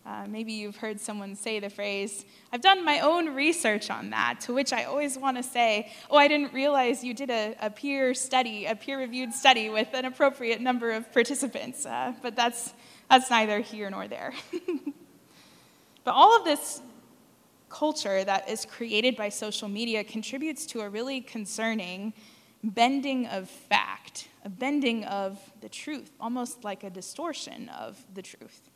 Uh, 0.05 0.27
maybe 0.27 0.53
you've 0.53 0.75
heard 0.75 1.01
someone 1.01 1.36
say 1.36 1.60
the 1.60 1.70
phrase, 1.70 2.25
I've 2.53 2.62
done 2.62 2.86
my 2.86 3.00
own 3.00 3.34
research 3.34 3.89
on 3.89 4.12
that, 4.12 4.39
to 4.41 4.53
which 4.53 4.72
I 4.72 4.84
always 4.84 5.17
want 5.17 5.38
to 5.38 5.41
say, 5.41 5.91
Oh, 6.12 6.17
I 6.17 6.27
didn't 6.27 6.53
realize 6.53 7.03
you 7.03 7.15
did 7.15 7.32
a, 7.32 7.55
a 7.60 7.72
peer 7.72 8.13
study, 8.13 8.67
a 8.67 8.75
peer 8.75 9.00
reviewed 9.00 9.34
study 9.34 9.67
with 9.70 9.96
an 9.96 10.05
appropriate 10.05 10.62
number 10.62 10.91
of 10.91 11.12
participants. 11.12 11.88
Uh, 11.88 12.13
but 12.22 12.36
that's, 12.36 12.72
that's 13.10 13.32
neither 13.32 13.62
here 13.62 13.89
nor 13.89 14.08
there. 14.08 14.32
but 16.03 16.12
all 16.12 16.38
of 16.38 16.46
this 16.46 16.82
culture 17.75 18.24
that 18.24 18.50
is 18.50 18.63
created 18.63 19.17
by 19.17 19.27
social 19.27 19.67
media 19.67 20.01
contributes 20.01 20.65
to 20.65 20.79
a 20.79 20.88
really 20.89 21.20
concerning 21.20 22.13
bending 22.63 23.27
of 23.27 23.50
fact, 23.50 24.29
a 24.46 24.50
bending 24.50 25.03
of 25.03 25.38
the 25.60 25.67
truth, 25.67 26.12
almost 26.22 26.63
like 26.63 26.86
a 26.86 26.89
distortion 26.89 27.67
of 27.70 28.01
the 28.13 28.22
truth. 28.22 28.70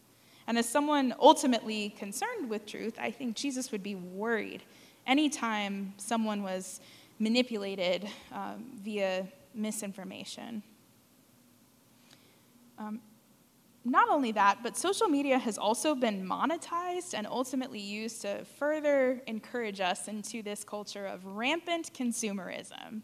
And 0.47 0.57
as 0.57 0.67
someone 0.67 1.15
ultimately 1.17 1.91
concerned 1.97 2.49
with 2.49 2.65
truth, 2.65 2.97
I 2.99 3.09
think 3.09 3.37
Jesus 3.37 3.71
would 3.71 3.83
be 3.83 3.95
worried 3.95 4.63
anytime 5.07 5.93
someone 5.95 6.43
was 6.43 6.81
manipulated 7.19 8.09
um, 8.33 8.65
via 8.83 9.25
misinformation. 9.53 10.61
Um, 12.77 12.99
not 13.85 14.09
only 14.09 14.31
that, 14.33 14.59
but 14.61 14.77
social 14.77 15.07
media 15.07 15.37
has 15.37 15.57
also 15.57 15.95
been 15.95 16.27
monetized 16.27 17.13
and 17.13 17.25
ultimately 17.25 17.79
used 17.79 18.21
to 18.21 18.43
further 18.57 19.21
encourage 19.25 19.79
us 19.79 20.07
into 20.07 20.43
this 20.43 20.63
culture 20.63 21.05
of 21.05 21.25
rampant 21.25 21.93
consumerism, 21.93 23.01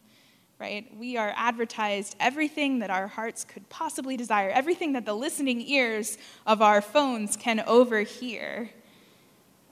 right? 0.60 0.86
We 0.98 1.18
are 1.18 1.34
advertised 1.36 2.16
everything 2.20 2.80
that 2.80 2.90
our 2.90 3.08
hearts 3.08 3.46
could 3.46 3.68
possibly 3.70 4.18
desire, 4.18 4.50
everything 4.50 4.94
that 4.94 5.06
the 5.06 5.16
listening 5.16 5.62
ears 5.62 6.18
of 6.46 6.62
our 6.62 6.82
phones 6.82 7.38
can 7.38 7.62
overhear. 7.66 8.70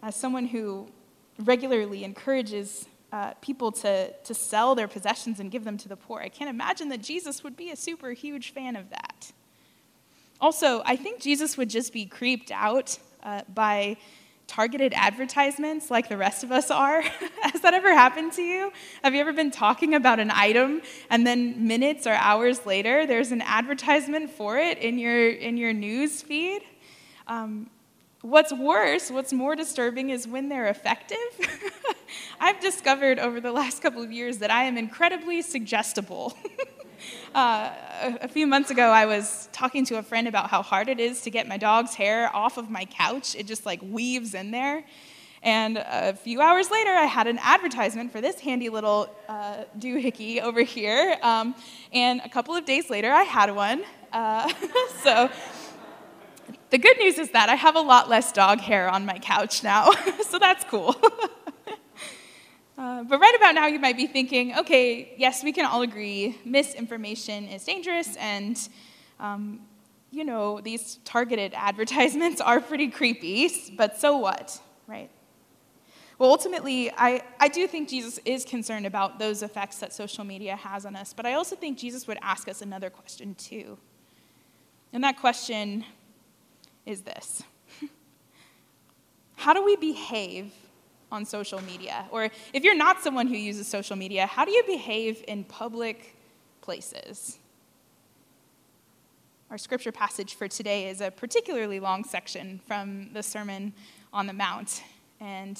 As 0.02 0.16
someone 0.16 0.48
who 0.48 0.88
regularly 1.40 2.04
encourages 2.04 2.88
uh, 3.12 3.34
people 3.42 3.72
to, 3.72 4.12
to 4.12 4.34
sell 4.34 4.74
their 4.74 4.88
possessions 4.88 5.40
and 5.40 5.52
give 5.52 5.66
them 5.66 5.78
to 5.78 5.90
the 5.90 5.98
poor, 5.98 6.20
I 6.22 6.30
can't 6.30 6.50
imagine 6.50 6.90
that 6.90 7.02
Jesus 7.02 7.44
would 7.44 7.58
be 7.58 7.72
a 7.72 7.76
super 7.76 8.12
huge 8.12 8.54
fan 8.54 8.76
of 8.76 8.90
that. 8.90 9.34
Also, 10.44 10.82
I 10.86 10.98
think 10.98 11.22
Jesus 11.22 11.56
would 11.56 11.70
just 11.70 11.94
be 11.94 12.06
creeped 12.06 12.52
out 12.52 13.00
uh, 13.24 13.44
by 13.54 13.96
targeted 14.46 14.92
advertisements 14.94 15.90
like 15.90 16.10
the 16.10 16.18
rest 16.18 16.44
of 16.44 16.52
us 16.52 16.70
are. 16.70 17.02
Has 17.44 17.62
that 17.62 17.74
ever 17.74 17.94
happened 17.94 18.34
to 18.34 18.42
you? 18.42 18.74
Have 19.06 19.16
you 19.16 19.22
ever 19.22 19.32
been 19.32 19.52
talking 19.52 19.96
about 19.96 20.20
an 20.20 20.30
item 20.30 20.82
and 21.10 21.26
then 21.26 21.66
minutes 21.66 22.06
or 22.06 22.12
hours 22.12 22.66
later 22.66 23.08
there's 23.08 23.32
an 23.32 23.42
advertisement 23.42 24.32
for 24.32 24.58
it 24.58 24.80
in 24.80 25.00
your, 25.00 25.30
in 25.30 25.56
your 25.56 25.72
news 25.72 26.22
feed? 26.22 26.62
Um, 27.26 27.70
what's 28.20 28.52
worse, 28.52 29.10
what's 29.10 29.32
more 29.32 29.56
disturbing 29.56 30.10
is 30.10 30.28
when 30.28 30.50
they're 30.50 30.68
effective. 30.68 31.18
I've 32.42 32.60
discovered 32.60 33.18
over 33.18 33.40
the 33.40 33.54
last 33.54 33.82
couple 33.82 34.02
of 34.02 34.12
years 34.12 34.40
that 34.40 34.52
I 34.52 34.66
am 34.66 34.78
incredibly 34.78 35.42
suggestible. 35.42 36.38
Uh, 37.36 37.72
a, 38.22 38.28
few 38.28 38.46
months 38.46 38.70
ago, 38.70 38.90
I 38.90 39.06
was 39.06 39.50
talking 39.52 39.86
to 39.86 39.98
a 39.98 40.04
friend 40.04 40.28
about 40.28 40.50
how 40.50 40.62
hard 40.62 40.88
it 40.88 41.00
is 41.00 41.22
to 41.22 41.30
get 41.30 41.48
my 41.48 41.58
dog's 41.58 41.96
hair 41.96 42.34
off 42.36 42.58
of 42.58 42.70
my 42.70 42.86
couch. 42.86 43.36
It 43.36 43.48
just 43.48 43.66
like 43.66 43.80
weaves 43.82 44.34
in 44.34 44.52
there. 44.52 44.84
And 45.42 45.78
a 45.78 46.14
few 46.14 46.40
hours 46.40 46.72
later, 46.72 46.92
I 46.92 47.06
had 47.06 47.28
an 47.28 47.38
advertisement 47.42 48.12
for 48.12 48.22
this 48.22 48.40
handy 48.40 48.70
little 48.70 49.14
uh, 49.28 49.64
doohickey 49.78 50.42
over 50.42 50.62
here. 50.62 51.18
Um, 51.22 51.54
and 51.92 52.22
a 52.24 52.30
couple 52.30 52.56
of 52.56 52.66
days 52.66 52.90
later, 52.90 53.12
I 53.12 53.24
had 53.24 53.54
one. 53.54 53.84
Uh, 54.14 54.52
so 55.04 55.30
the 56.70 56.78
good 56.78 56.98
news 56.98 57.20
is 57.20 57.32
that 57.32 57.50
I 57.50 57.56
have 57.56 57.76
a 57.76 57.82
lot 57.82 58.10
less 58.10 58.32
dog 58.32 58.60
hair 58.60 58.90
on 58.90 59.06
my 59.06 59.20
couch 59.20 59.64
now. 59.64 59.92
so 60.28 60.40
that's 60.40 60.64
cool. 60.64 60.96
Uh, 62.76 63.04
but 63.04 63.20
right 63.20 63.36
about 63.36 63.54
now, 63.54 63.68
you 63.68 63.80
might 63.80 63.98
be 63.98 64.08
thinking, 64.08 64.58
okay, 64.58 65.14
yes, 65.18 65.44
we 65.44 65.52
can 65.52 65.66
all 65.66 65.84
agree 65.84 66.40
misinformation 66.44 67.48
is 67.48 67.64
dangerous, 67.64 68.16
and, 68.16 68.68
um, 69.20 69.60
you 70.10 70.24
know, 70.24 70.60
these 70.60 70.98
targeted 71.06 71.54
advertisements 71.56 72.42
are 72.42 72.60
pretty 72.60 72.88
creepy, 72.88 73.50
but 73.78 74.00
so 74.00 74.18
what, 74.18 74.60
right? 74.88 75.10
Well, 76.18 76.32
ultimately, 76.32 76.92
I, 76.92 77.22
I 77.40 77.48
do 77.48 77.68
think 77.68 77.90
Jesus 77.90 78.20
is 78.26 78.44
concerned 78.44 78.88
about 78.88 79.20
those 79.20 79.44
effects 79.44 79.78
that 79.80 79.94
social 79.94 80.24
media 80.24 80.56
has 80.56 80.86
on 80.86 80.96
us, 80.96 81.14
but 81.14 81.28
I 81.28 81.34
also 81.34 81.56
think 81.56 81.78
Jesus 81.78 82.08
would 82.08 82.18
ask 82.24 82.48
us 82.48 82.62
another 82.64 82.90
question, 82.90 83.36
too. 83.36 83.78
And 84.92 85.04
that 85.04 85.20
question 85.20 85.86
is 86.86 87.02
this 87.02 87.44
How 89.36 89.54
do 89.54 89.64
we 89.64 89.76
behave 89.76 90.54
on 91.14 91.24
social 91.24 91.62
media? 91.62 92.06
Or 92.12 92.30
if 92.54 92.64
you're 92.64 92.76
not 92.76 93.02
someone 93.02 93.28
who 93.28 93.36
uses 93.36 93.68
social 93.68 93.96
media, 93.96 94.26
how 94.26 94.44
do 94.44 94.52
you 94.52 94.64
behave 94.66 95.24
in 95.28 95.44
public 95.44 96.18
places? 96.62 97.38
Our 99.52 99.60
scripture 99.60 99.92
passage 99.92 100.34
for 100.34 100.48
today 100.48 100.90
is 100.90 101.00
a 101.00 101.12
particularly 101.12 101.80
long 101.80 102.04
section 102.04 102.60
from 102.68 103.14
the 103.14 103.22
Sermon 103.22 103.74
on 104.12 104.26
the 104.26 104.34
Mount. 104.34 104.82
And 105.22 105.60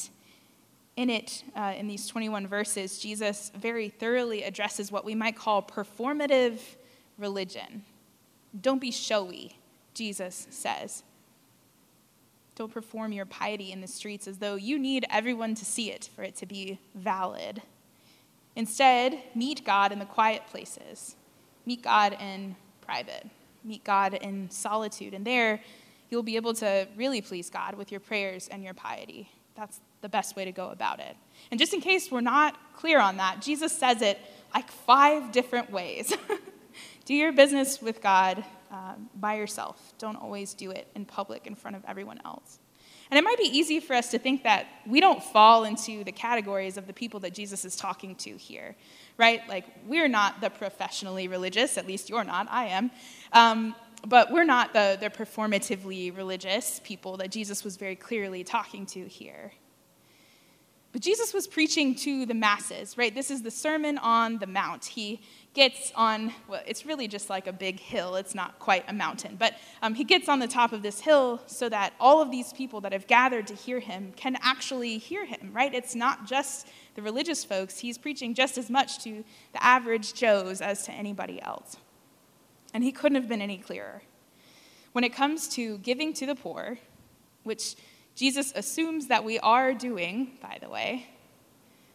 in 0.96 1.12
it, 1.12 1.44
uh, 1.56 1.74
in 1.78 1.88
these 1.88 2.08
21 2.08 2.48
verses, 2.48 2.98
Jesus 2.98 3.52
very 3.56 3.90
thoroughly 3.90 4.44
addresses 4.44 4.92
what 4.92 5.06
we 5.06 5.14
might 5.14 5.36
call 5.36 5.62
performative 5.62 6.60
religion. 7.20 7.84
Don't 8.60 8.82
be 8.82 8.92
showy, 8.92 9.58
Jesus 9.94 10.48
says. 10.50 11.04
Don't 12.56 12.72
perform 12.72 13.12
your 13.12 13.26
piety 13.26 13.72
in 13.72 13.82
the 13.82 13.88
streets 13.88 14.28
as 14.28 14.38
though 14.38 14.56
you 14.56 14.78
need 14.78 15.06
everyone 15.10 15.56
to 15.56 15.66
see 15.66 15.92
it 15.92 16.10
for 16.16 16.24
it 16.24 16.36
to 16.38 16.46
be 16.46 16.80
valid. 16.94 17.62
Instead, 18.56 19.20
meet 19.34 19.66
God 19.66 19.92
in 19.92 20.00
the 20.00 20.06
quiet 20.06 20.44
places. 20.50 21.16
Meet 21.66 21.82
God 21.82 22.16
in 22.20 22.56
private. 22.82 23.28
Meet 23.64 23.84
God 23.84 24.14
in 24.14 24.50
solitude. 24.52 25.14
And 25.14 25.26
there, 25.26 25.62
you'll 26.10 26.22
be 26.24 26.36
able 26.36 26.54
to 26.56 26.88
really 26.96 27.22
please 27.22 27.50
God 27.50 27.76
with 27.76 27.92
your 27.92 28.00
prayers 28.00 28.48
and 28.50 28.64
your 28.64 28.76
piety. 28.76 29.32
That's 29.56 29.80
the 30.02 30.10
best 30.10 30.36
way 30.36 30.46
to 30.46 30.52
go 30.52 30.70
about 30.70 31.00
it. 31.00 31.16
And 31.50 31.60
just 31.60 31.74
in 31.74 31.82
case 31.82 32.12
we're 32.12 32.22
not 32.22 32.56
clear 32.76 33.00
on 33.00 33.18
that, 33.18 33.42
Jesus 33.42 33.76
says 33.76 34.02
it 34.02 34.20
like 34.54 34.70
five 34.72 35.32
different 35.32 35.72
ways. 35.72 36.14
Do 37.06 37.14
your 37.14 37.32
business 37.32 37.82
with 37.82 38.02
God 38.02 38.44
um, 38.74 39.10
by 39.16 39.36
yourself. 39.36 39.94
Don't 40.00 40.16
always 40.16 40.54
do 40.54 40.72
it 40.72 40.88
in 40.96 41.06
public 41.06 41.48
in 41.48 41.56
front 41.56 41.78
of 41.78 41.84
everyone 41.88 42.20
else. 42.26 42.60
And 43.12 43.18
it 43.20 43.24
might 43.24 43.38
be 43.38 43.46
easy 43.46 43.80
for 43.80 43.94
us 43.94 44.10
to 44.12 44.18
think 44.18 44.44
that 44.44 44.66
we 44.88 45.00
don't 45.00 45.24
fall 45.24 45.66
into 45.66 46.04
the 46.04 46.12
categories 46.12 46.78
of 46.78 46.88
the 46.88 46.94
people 46.94 47.20
that 47.20 47.34
Jesus 47.36 47.64
is 47.64 47.76
talking 47.76 48.16
to 48.16 48.36
here, 48.36 48.76
right? 49.18 49.48
Like, 49.48 49.66
we're 49.86 50.08
not 50.08 50.42
the 50.42 50.50
professionally 50.50 51.28
religious, 51.28 51.78
at 51.78 51.86
least 51.86 52.10
you're 52.10 52.24
not, 52.24 52.48
I 52.50 52.66
am. 52.66 52.90
Um, 53.32 53.76
but 54.08 54.32
we're 54.32 54.44
not 54.44 54.74
the, 54.74 54.98
the 55.00 55.12
performatively 55.12 56.16
religious 56.18 56.82
people 56.84 57.18
that 57.18 57.30
Jesus 57.30 57.64
was 57.64 57.78
very 57.78 57.96
clearly 57.96 58.44
talking 58.44 58.86
to 58.88 59.06
here. 59.06 59.52
But 60.92 61.02
Jesus 61.02 61.34
was 61.34 61.48
preaching 61.48 61.96
to 61.96 62.26
the 62.26 62.34
masses, 62.34 62.98
right? 62.98 63.14
This 63.14 63.32
is 63.32 63.42
the 63.42 63.52
Sermon 63.52 63.98
on 63.98 64.38
the 64.38 64.48
Mount. 64.48 64.86
He 64.86 65.22
gets 65.54 65.92
on, 65.96 66.34
well, 66.48 66.62
it's 66.66 66.86
really 66.86 67.08
just 67.08 67.30
like 67.30 67.46
a 67.46 67.54
big 67.54 67.80
hill. 67.80 68.16
It's 68.16 68.34
not 68.34 68.58
quite 68.58 68.86
a 68.88 68.94
mountain. 68.94 69.36
But 69.38 69.54
um, 69.82 69.94
he 69.94 70.04
gets 70.04 70.28
on 70.28 70.40
the 70.40 70.48
top 70.48 70.74
of 70.74 70.82
this 70.82 71.00
hill 71.00 71.42
so 71.46 71.70
that 71.70 71.94
all 72.00 72.22
of 72.22 72.32
these 72.32 72.52
people 72.54 72.82
that 72.82 72.92
have 72.92 73.06
gathered 73.06 73.48
to 73.48 73.54
hear 73.54 73.80
him 73.80 74.14
can 74.16 74.38
actually 74.42 74.98
hear 74.98 75.26
him, 75.26 75.52
right? 75.54 75.74
It's 75.74 75.94
not 75.94 76.26
just 76.26 76.68
the 76.96 77.02
religious 77.02 77.44
folks. 77.44 77.80
He's 77.80 77.98
preaching 77.98 78.34
just 78.34 78.58
as 78.58 78.70
much 78.70 79.04
to 79.04 79.24
the 79.54 79.64
average 79.64 80.16
Joes 80.16 80.60
as 80.60 80.84
to 80.86 80.92
anybody 80.92 81.42
else. 81.42 81.78
And 82.74 82.84
he 82.84 82.92
couldn't 82.92 83.16
have 83.16 83.30
been 83.30 83.42
any 83.42 83.58
clearer. 83.58 84.02
When 84.94 85.04
it 85.04 85.14
comes 85.14 85.48
to 85.50 85.78
giving 85.80 86.14
to 86.14 86.26
the 86.26 86.36
poor, 86.36 86.80
which 87.44 87.76
Jesus 88.16 88.54
assumes 88.56 89.08
that 89.08 89.24
we 89.24 89.38
are 89.40 89.74
doing, 89.74 90.38
by 90.42 90.58
the 90.62 90.70
way, 90.70 91.08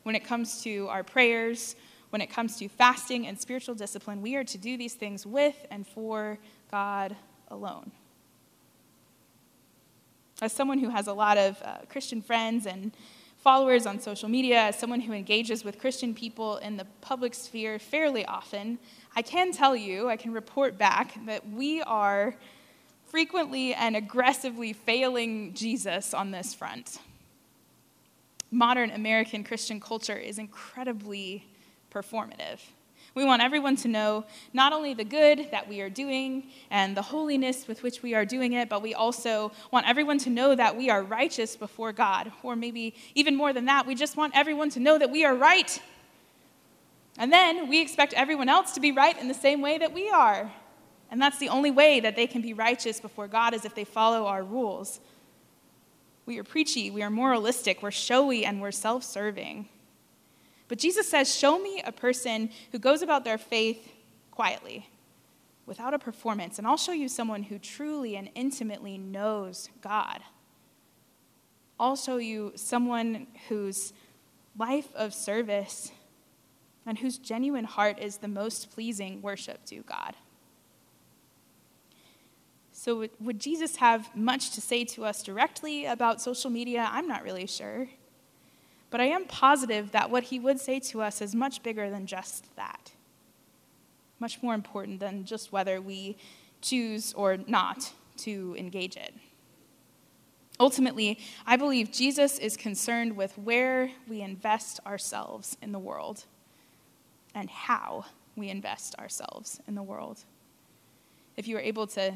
when 0.05 0.15
it 0.15 0.25
comes 0.25 0.63
to 0.63 0.87
our 0.89 1.03
prayers, 1.03 1.75
when 2.11 2.21
it 2.23 2.29
comes 2.29 2.57
to 2.57 2.69
fasting 2.69 3.27
and 3.27 3.41
spiritual 3.41 3.75
discipline, 3.75 4.23
we 4.23 4.35
are 4.37 4.45
to 4.45 4.59
do 4.59 4.77
these 4.77 4.95
things 4.95 5.27
with 5.27 5.67
and 5.71 5.87
for 5.87 6.39
God 6.71 7.17
alone. 7.49 7.91
As 10.41 10.53
someone 10.53 10.79
who 10.79 10.89
has 10.89 11.07
a 11.07 11.13
lot 11.13 11.37
of 11.37 11.61
uh, 11.63 11.79
Christian 11.89 12.23
friends 12.23 12.67
and 12.67 12.93
followers 13.39 13.87
on 13.87 14.01
social 14.01 14.29
media, 14.29 14.61
as 14.63 14.79
someone 14.79 15.01
who 15.01 15.13
engages 15.13 15.65
with 15.65 15.79
Christian 15.79 16.15
people 16.15 16.59
in 16.59 16.77
the 16.77 16.87
public 17.01 17.35
sphere 17.35 17.79
fairly 17.79 18.25
often, 18.25 18.79
I 19.17 19.23
can 19.23 19.53
tell 19.53 19.75
you, 19.75 20.09
I 20.09 20.17
can 20.17 20.33
report 20.33 20.79
back 20.79 21.15
that 21.27 21.49
we 21.49 21.83
are 21.83 22.37
frequently 23.07 23.75
and 23.75 23.97
aggressively 23.97 24.73
failing 24.73 25.55
Jesus 25.55 26.15
on 26.15 26.31
this 26.31 26.55
front. 26.55 26.99
Modern 28.51 28.91
American 28.91 29.45
Christian 29.45 29.81
culture 29.81 30.17
is 30.17 30.39
incredibly 30.39 31.47
performative. 31.93 32.61
We 33.15 33.25
want 33.25 33.43
everyone 33.43 33.77
to 33.77 33.89
know 33.89 34.25
not 34.53 34.73
only 34.73 34.95
the 34.95 35.05
good 35.05 35.49
that 35.51 35.69
we 35.69 35.81
are 35.81 35.91
doing 35.91 36.51
and 36.71 36.97
the 36.97 37.03
holiness 37.03 37.67
with 37.67 37.83
which 37.83 38.03
we 38.03 38.15
are 38.15 38.25
doing 38.25 38.53
it, 38.53 38.69
but 38.69 38.83
we 38.83 38.95
also 38.95 39.51
want 39.73 39.89
everyone 39.89 40.19
to 40.19 40.31
know 40.31 40.55
that 40.55 40.77
we 40.77 40.91
are 40.91 41.03
righteous 41.03 41.57
before 41.57 41.93
God. 41.93 42.31
Or 42.43 42.55
maybe 42.55 42.95
even 43.15 43.35
more 43.35 43.53
than 43.53 43.65
that, 43.65 43.87
we 43.87 43.95
just 43.95 44.17
want 44.17 44.37
everyone 44.37 44.71
to 44.71 44.81
know 44.81 44.99
that 44.99 45.11
we 45.11 45.25
are 45.25 45.35
right. 45.35 45.81
And 47.19 47.33
then 47.33 47.69
we 47.69 47.81
expect 47.81 48.13
everyone 48.13 48.49
else 48.49 48.73
to 48.73 48.81
be 48.81 48.93
right 48.93 49.21
in 49.21 49.27
the 49.27 49.35
same 49.35 49.61
way 49.61 49.79
that 49.79 49.93
we 49.93 50.09
are. 50.11 50.53
And 51.11 51.21
that's 51.21 51.39
the 51.39 51.49
only 51.49 51.71
way 51.71 52.01
that 52.01 52.15
they 52.15 52.27
can 52.27 52.43
be 52.43 52.53
righteous 52.53 53.01
before 53.01 53.27
God 53.27 53.55
is 53.55 53.65
if 53.65 53.75
they 53.75 53.85
follow 53.85 54.27
our 54.27 54.45
rules. 54.45 55.01
we 56.27 56.39
are 56.39 56.45
preachy, 56.45 56.91
we 56.91 57.03
are 57.03 57.11
moralistic, 57.11 57.83
we're 57.83 57.91
showy, 57.91 58.45
and 58.45 58.61
we're 58.61 58.71
self 58.71 59.03
serving. 59.03 59.67
But 60.69 60.79
Jesus 60.79 61.09
says, 61.09 61.35
Show 61.35 61.59
me 61.59 61.83
a 61.85 61.93
person 61.93 62.51
who 62.73 62.79
goes 62.79 63.03
about 63.03 63.25
their 63.25 63.39
faith 63.39 63.91
quietly, 64.31 64.89
without 65.67 65.95
a 65.95 65.99
performance, 65.99 66.59
and 66.59 66.67
I'll 66.67 66.77
show 66.77 66.93
you 66.93 67.09
someone 67.09 67.43
who 67.43 67.59
truly 67.59 68.17
and 68.17 68.31
intimately 68.35 68.99
knows 68.99 69.69
God. 69.81 70.21
I'll 71.81 71.97
show 71.97 72.17
you 72.17 72.53
someone 72.55 73.27
whose 73.49 73.93
life 74.57 74.89
of 74.95 75.15
service 75.15 75.93
and 76.85 76.99
whose 76.99 77.19
genuine 77.19 77.65
heart 77.65 77.99
is 77.99 78.19
the 78.19 78.29
most 78.29 78.71
pleasing 78.71 79.23
worship 79.23 79.65
to 79.67 79.83
God. 79.83 80.15
So, 82.73 83.09
would 83.21 83.41
Jesus 83.41 83.77
have 83.77 84.15
much 84.17 84.53
to 84.53 84.61
say 84.61 84.85
to 84.85 85.05
us 85.05 85.23
directly 85.23 85.85
about 85.85 86.23
social 86.23 86.49
media? 86.49 86.89
I'm 86.91 87.09
not 87.09 87.25
really 87.25 87.47
sure. 87.47 87.89
But 88.91 89.01
I 89.01 89.07
am 89.07 89.27
positive 89.27 89.93
that 89.93 90.11
what 90.11 90.25
he 90.25 90.39
would 90.39 90.61
say 90.61 90.81
to 90.81 91.03
us 91.03 91.21
is 91.21 91.35
much 91.35 91.63
bigger 91.63 91.91
than 91.91 92.07
just 92.07 92.55
that, 92.57 92.93
much 94.19 94.43
more 94.43 94.55
important 94.55 95.01
than 95.01 95.25
just 95.25 95.53
whether 95.53 95.81
we 95.81 96.17
choose 96.63 97.13
or 97.13 97.37
not 97.47 97.93
to 98.19 98.57
engage 98.59 98.97
it. 98.97 99.15
Ultimately, 100.61 101.21
I 101.47 101.57
believe 101.57 101.93
Jesus 101.93 102.39
is 102.39 102.57
concerned 102.57 103.17
with 103.17 103.37
where 103.39 103.93
we 104.09 104.23
invest 104.23 104.81
ourselves 104.85 105.57
in 105.63 105.71
the 105.71 105.79
world 105.79 106.25
and 107.35 107.49
how 107.49 108.07
we 108.35 108.49
invest 108.49 108.97
ourselves 108.97 109.61
in 109.69 109.77
the 109.77 109.83
world. 109.83 110.25
If 111.37 111.47
you 111.47 111.55
were 111.55 111.61
able 111.61 111.87
to 111.89 112.13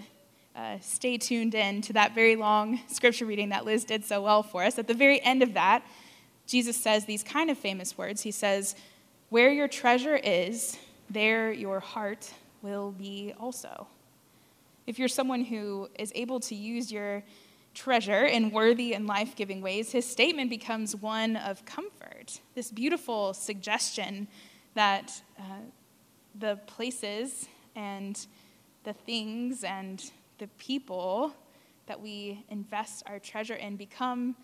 uh, 0.57 0.79
stay 0.81 1.19
tuned 1.19 1.55
in 1.55 1.83
to 1.83 1.93
that 1.93 2.14
very 2.14 2.35
long 2.35 2.81
scripture 2.88 3.26
reading 3.26 3.50
that 3.50 3.64
Liz 3.64 3.85
did 3.85 4.05
so 4.05 4.21
well 4.21 4.43
for 4.43 4.64
us, 4.64 4.76
at 4.79 4.88
the 4.88 4.95
very 4.95 5.21
end 5.23 5.43
of 5.43 5.55
that, 5.55 5.85
Jesus 6.52 6.76
says 6.76 7.06
these 7.06 7.23
kind 7.23 7.49
of 7.49 7.56
famous 7.56 7.97
words. 7.97 8.21
He 8.21 8.30
says, 8.30 8.75
Where 9.30 9.50
your 9.50 9.68
treasure 9.68 10.16
is, 10.16 10.76
there 11.09 11.50
your 11.50 11.80
heart 11.80 12.30
will 12.61 12.90
be 12.90 13.32
also. 13.40 13.87
If 14.87 14.99
you're 14.99 15.09
someone 15.09 15.44
who 15.44 15.88
is 15.99 16.12
able 16.14 16.40
to 16.40 16.54
use 16.54 16.92
your 16.92 17.23
treasure 17.73 18.26
in 18.26 18.50
worthy 18.50 18.92
and 18.92 19.06
life 19.06 19.35
giving 19.35 19.62
ways, 19.62 19.92
his 19.92 20.06
statement 20.06 20.50
becomes 20.50 20.94
one 20.94 21.37
of 21.37 21.64
comfort. 21.64 22.42
This 22.54 22.71
beautiful 22.71 23.32
suggestion 23.32 24.28
that 24.75 25.23
uh, 25.38 25.42
the 26.38 26.56
places 26.66 27.49
and 27.75 28.26
the 28.85 28.92
things 28.92 29.64
and 29.64 30.04
the 30.37 30.49
people 30.59 31.32
that 31.87 31.99
we 31.99 32.44
invest 32.50 33.04
our 33.06 33.18
treasure 33.18 33.54
in 33.54 33.76
become 33.76 34.37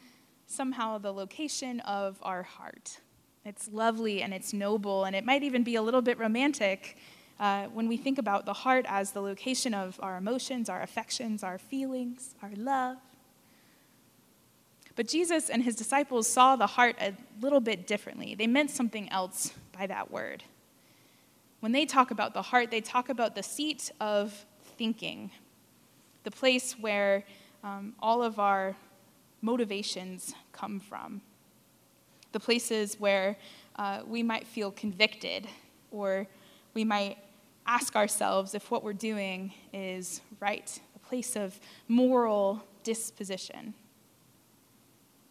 somehow 0.48 0.98
the 0.98 1.12
location 1.12 1.78
of 1.80 2.18
our 2.22 2.42
heart. 2.42 2.98
It's 3.44 3.68
lovely 3.70 4.22
and 4.22 4.34
it's 4.34 4.52
noble, 4.52 5.04
and 5.04 5.14
it 5.14 5.24
might 5.24 5.42
even 5.42 5.62
be 5.62 5.76
a 5.76 5.82
little 5.82 6.02
bit 6.02 6.18
romantic 6.18 6.96
uh, 7.38 7.66
when 7.66 7.86
we 7.86 7.96
think 7.96 8.18
about 8.18 8.46
the 8.46 8.52
heart 8.52 8.84
as 8.88 9.12
the 9.12 9.20
location 9.20 9.72
of 9.72 10.00
our 10.02 10.16
emotions, 10.16 10.68
our 10.68 10.82
affections, 10.82 11.44
our 11.44 11.58
feelings, 11.58 12.34
our 12.42 12.50
love. 12.56 12.96
But 14.96 15.06
Jesus 15.06 15.48
and 15.48 15.62
his 15.62 15.76
disciples 15.76 16.26
saw 16.26 16.56
the 16.56 16.66
heart 16.66 16.96
a 17.00 17.14
little 17.40 17.60
bit 17.60 17.86
differently. 17.86 18.34
They 18.34 18.48
meant 18.48 18.70
something 18.70 19.08
else 19.10 19.52
by 19.70 19.86
that 19.86 20.10
word. 20.10 20.42
When 21.60 21.72
they 21.72 21.86
talk 21.86 22.10
about 22.10 22.34
the 22.34 22.42
heart, 22.42 22.70
they 22.70 22.80
talk 22.80 23.08
about 23.08 23.36
the 23.36 23.42
seat 23.42 23.92
of 24.00 24.44
thinking, 24.76 25.30
the 26.24 26.30
place 26.30 26.72
where 26.72 27.24
um, 27.62 27.94
all 28.00 28.22
of 28.22 28.38
our 28.38 28.74
motivations 29.40 30.34
come 30.52 30.80
from, 30.80 31.20
the 32.32 32.40
places 32.40 32.96
where 32.98 33.36
uh, 33.76 34.02
we 34.06 34.22
might 34.22 34.46
feel 34.46 34.70
convicted 34.70 35.46
or 35.90 36.26
we 36.74 36.84
might 36.84 37.18
ask 37.66 37.96
ourselves 37.96 38.54
if 38.54 38.70
what 38.70 38.82
we're 38.82 38.92
doing 38.92 39.52
is 39.72 40.20
right, 40.40 40.80
a 40.94 40.98
place 40.98 41.36
of 41.36 41.58
moral 41.88 42.62
disposition 42.82 43.74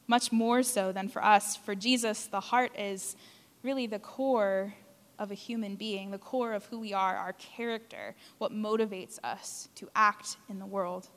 much 0.07 0.31
more 0.31 0.63
so 0.63 0.91
than 0.91 1.09
for 1.09 1.23
us. 1.23 1.55
For 1.55 1.75
Jesus, 1.75 2.25
the 2.27 2.39
heart 2.39 2.71
is 2.77 3.15
really 3.61 3.87
the 3.87 3.99
core 3.99 4.73
of 5.19 5.31
a 5.31 5.33
human 5.33 5.75
being, 5.75 6.11
the 6.11 6.17
core 6.17 6.53
of 6.53 6.65
who 6.65 6.79
we 6.79 6.93
are, 6.93 7.15
our 7.15 7.33
character, 7.33 8.15
what 8.37 8.51
motivates 8.51 9.19
us 9.23 9.67
to 9.75 9.89
act 9.95 10.37
in 10.49 10.59
the 10.59 10.65
world, 10.65 11.09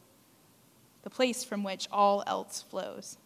the 1.02 1.10
place 1.10 1.44
from 1.44 1.62
which 1.62 1.88
all 1.90 2.22
else 2.26 2.62
flows. 2.62 3.18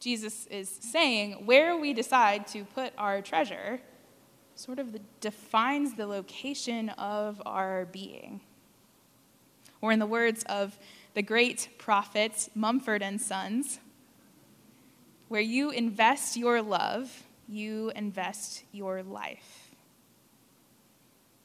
Jesus 0.00 0.46
is 0.46 0.68
saying 0.68 1.46
where 1.46 1.76
we 1.76 1.92
decide 1.92 2.46
to 2.48 2.64
put 2.64 2.92
our 2.96 3.20
treasure 3.20 3.80
sort 4.54 4.78
of 4.78 4.96
defines 5.20 5.94
the 5.94 6.06
location 6.06 6.90
of 6.90 7.42
our 7.44 7.86
being. 7.86 8.40
Or, 9.80 9.92
in 9.92 9.98
the 9.98 10.06
words 10.06 10.42
of 10.44 10.78
the 11.14 11.22
great 11.22 11.68
prophets, 11.78 12.48
Mumford 12.54 13.02
and 13.02 13.20
Sons, 13.20 13.78
where 15.28 15.42
you 15.42 15.70
invest 15.70 16.36
your 16.36 16.62
love, 16.62 17.24
you 17.46 17.92
invest 17.94 18.64
your 18.72 19.02
life. 19.02 19.70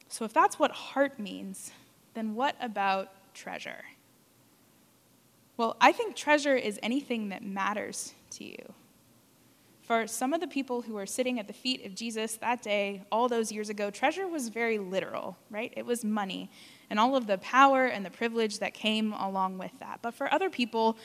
So, 0.07 0.23
if 0.23 0.33
that's 0.33 0.57
what 0.57 0.71
heart 0.71 1.19
means, 1.19 1.71
then 2.13 2.35
what 2.35 2.55
about 2.61 3.09
treasure? 3.33 3.83
Well, 5.61 5.77
I 5.79 5.91
think 5.91 6.15
treasure 6.15 6.55
is 6.55 6.79
anything 6.81 7.29
that 7.29 7.43
matters 7.43 8.15
to 8.31 8.43
you. 8.43 8.73
For 9.83 10.07
some 10.07 10.33
of 10.33 10.41
the 10.41 10.47
people 10.47 10.81
who 10.81 10.95
were 10.95 11.05
sitting 11.05 11.39
at 11.39 11.45
the 11.45 11.53
feet 11.53 11.85
of 11.85 11.93
Jesus 11.93 12.33
that 12.37 12.63
day, 12.63 13.03
all 13.11 13.29
those 13.29 13.51
years 13.51 13.69
ago, 13.69 13.91
treasure 13.91 14.27
was 14.27 14.49
very 14.49 14.79
literal, 14.79 15.37
right? 15.51 15.71
It 15.77 15.85
was 15.85 16.03
money 16.03 16.49
and 16.89 16.99
all 16.99 17.15
of 17.15 17.27
the 17.27 17.37
power 17.37 17.85
and 17.85 18.03
the 18.03 18.09
privilege 18.09 18.57
that 18.57 18.73
came 18.73 19.13
along 19.13 19.59
with 19.59 19.69
that. 19.77 19.99
But 20.01 20.15
for 20.15 20.33
other 20.33 20.49
people 20.49 20.97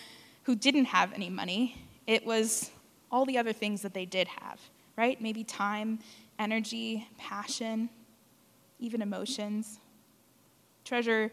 who 0.45 0.57
didn't 0.57 0.87
have 0.87 1.13
any 1.13 1.29
money, 1.29 1.85
it 2.07 2.25
was 2.25 2.71
all 3.13 3.27
the 3.27 3.37
other 3.37 3.53
things 3.53 3.83
that 3.83 3.93
they 3.93 4.07
did 4.07 4.27
have, 4.27 4.59
right? 4.97 5.21
Maybe 5.21 5.45
time, 5.45 5.99
energy, 6.39 7.07
passion, 7.19 7.91
even 8.79 9.03
emotions. 9.03 9.81
Treasure 10.83 11.31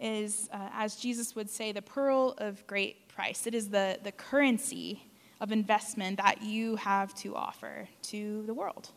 is, 0.00 0.48
uh, 0.52 0.68
as 0.74 0.96
Jesus 0.96 1.34
would 1.34 1.48
say, 1.48 1.72
the 1.72 1.82
pearl 1.82 2.34
of 2.38 2.66
great 2.66 3.08
price. 3.08 3.46
It 3.46 3.54
is 3.54 3.70
the, 3.70 3.98
the 4.02 4.12
currency 4.12 5.02
of 5.40 5.52
investment 5.52 6.18
that 6.18 6.42
you 6.42 6.76
have 6.76 7.14
to 7.16 7.34
offer 7.34 7.88
to 8.02 8.42
the 8.46 8.54
world. 8.54 8.90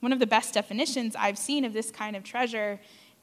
One 0.00 0.12
of 0.12 0.18
the 0.18 0.26
best 0.26 0.54
definitions 0.54 1.16
I've 1.16 1.38
seen 1.38 1.64
of 1.64 1.72
this 1.72 1.90
kind 1.90 2.14
of 2.16 2.24
treasure 2.24 2.80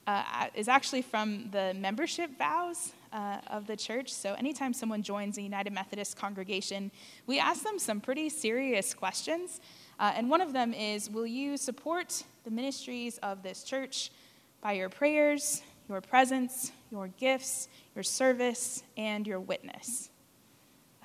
uh, 0.08 0.48
is 0.56 0.68
actually 0.68 1.04
from 1.04 1.50
the 1.52 1.76
membership 1.76 2.38
vows 2.38 2.94
uh, 3.14 3.38
of 3.48 3.68
the 3.68 3.76
church. 3.76 4.12
So, 4.12 4.34
anytime 4.34 4.74
someone 4.74 5.04
joins 5.04 5.38
a 5.38 5.42
United 5.42 5.74
Methodist 5.74 6.18
congregation, 6.18 6.92
we 7.28 7.40
ask 7.40 7.64
them 7.64 7.78
some 7.78 8.02
pretty 8.02 8.30
serious 8.30 8.94
questions. 8.94 9.62
Uh, 10.00 10.14
and 10.16 10.30
one 10.30 10.42
of 10.42 10.54
them 10.54 10.74
is 10.74 11.10
Will 11.10 11.28
you 11.28 11.58
support 11.58 12.24
the 12.44 12.52
ministries 12.52 13.20
of 13.20 13.44
this 13.44 13.64
church 13.64 14.10
by 14.62 14.74
your 14.74 14.90
prayers, 14.90 15.62
your 15.92 16.02
presence, 16.02 16.72
your 16.90 17.10
gifts, 17.10 17.68
your 17.94 18.04
service, 18.04 18.84
and 18.98 19.28
your 19.28 19.40
witness? 19.40 20.10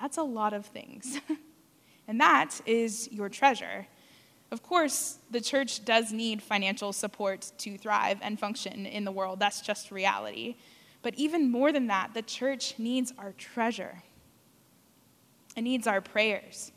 That's 0.01 0.17
a 0.17 0.23
lot 0.23 0.53
of 0.53 0.65
things. 0.65 1.19
and 2.07 2.19
that 2.21 2.61
is 2.65 3.11
your 3.11 3.29
treasure. 3.29 3.85
Of 4.49 4.63
course, 4.63 5.17
the 5.29 5.41
church 5.41 5.83
does 5.83 6.13
need 6.13 6.41
financial 6.41 6.93
support 6.93 7.51
to 7.59 7.77
thrive 7.77 8.19
and 8.21 8.39
function 8.39 8.85
in 8.85 9.03
the 9.03 9.11
world. 9.11 9.39
That's 9.39 9.59
just 9.59 9.91
reality. 9.91 10.55
But 11.01 11.15
even 11.15 11.51
more 11.51 11.73
than 11.73 11.87
that, 11.87 12.13
the 12.13 12.21
church 12.21 12.75
needs 12.77 13.13
our 13.17 13.33
treasure. 13.33 14.03
It 15.57 15.63
needs 15.63 15.85
our 15.85 15.99
prayers 15.99 16.71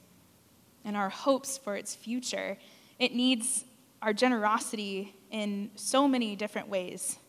and 0.84 0.96
our 0.96 1.10
hopes 1.10 1.58
for 1.58 1.76
its 1.76 1.94
future. 1.94 2.58
It 2.98 3.14
needs 3.14 3.64
our 4.02 4.12
generosity 4.12 5.14
in 5.30 5.70
so 5.76 6.08
many 6.08 6.34
different 6.34 6.68
ways. 6.68 7.19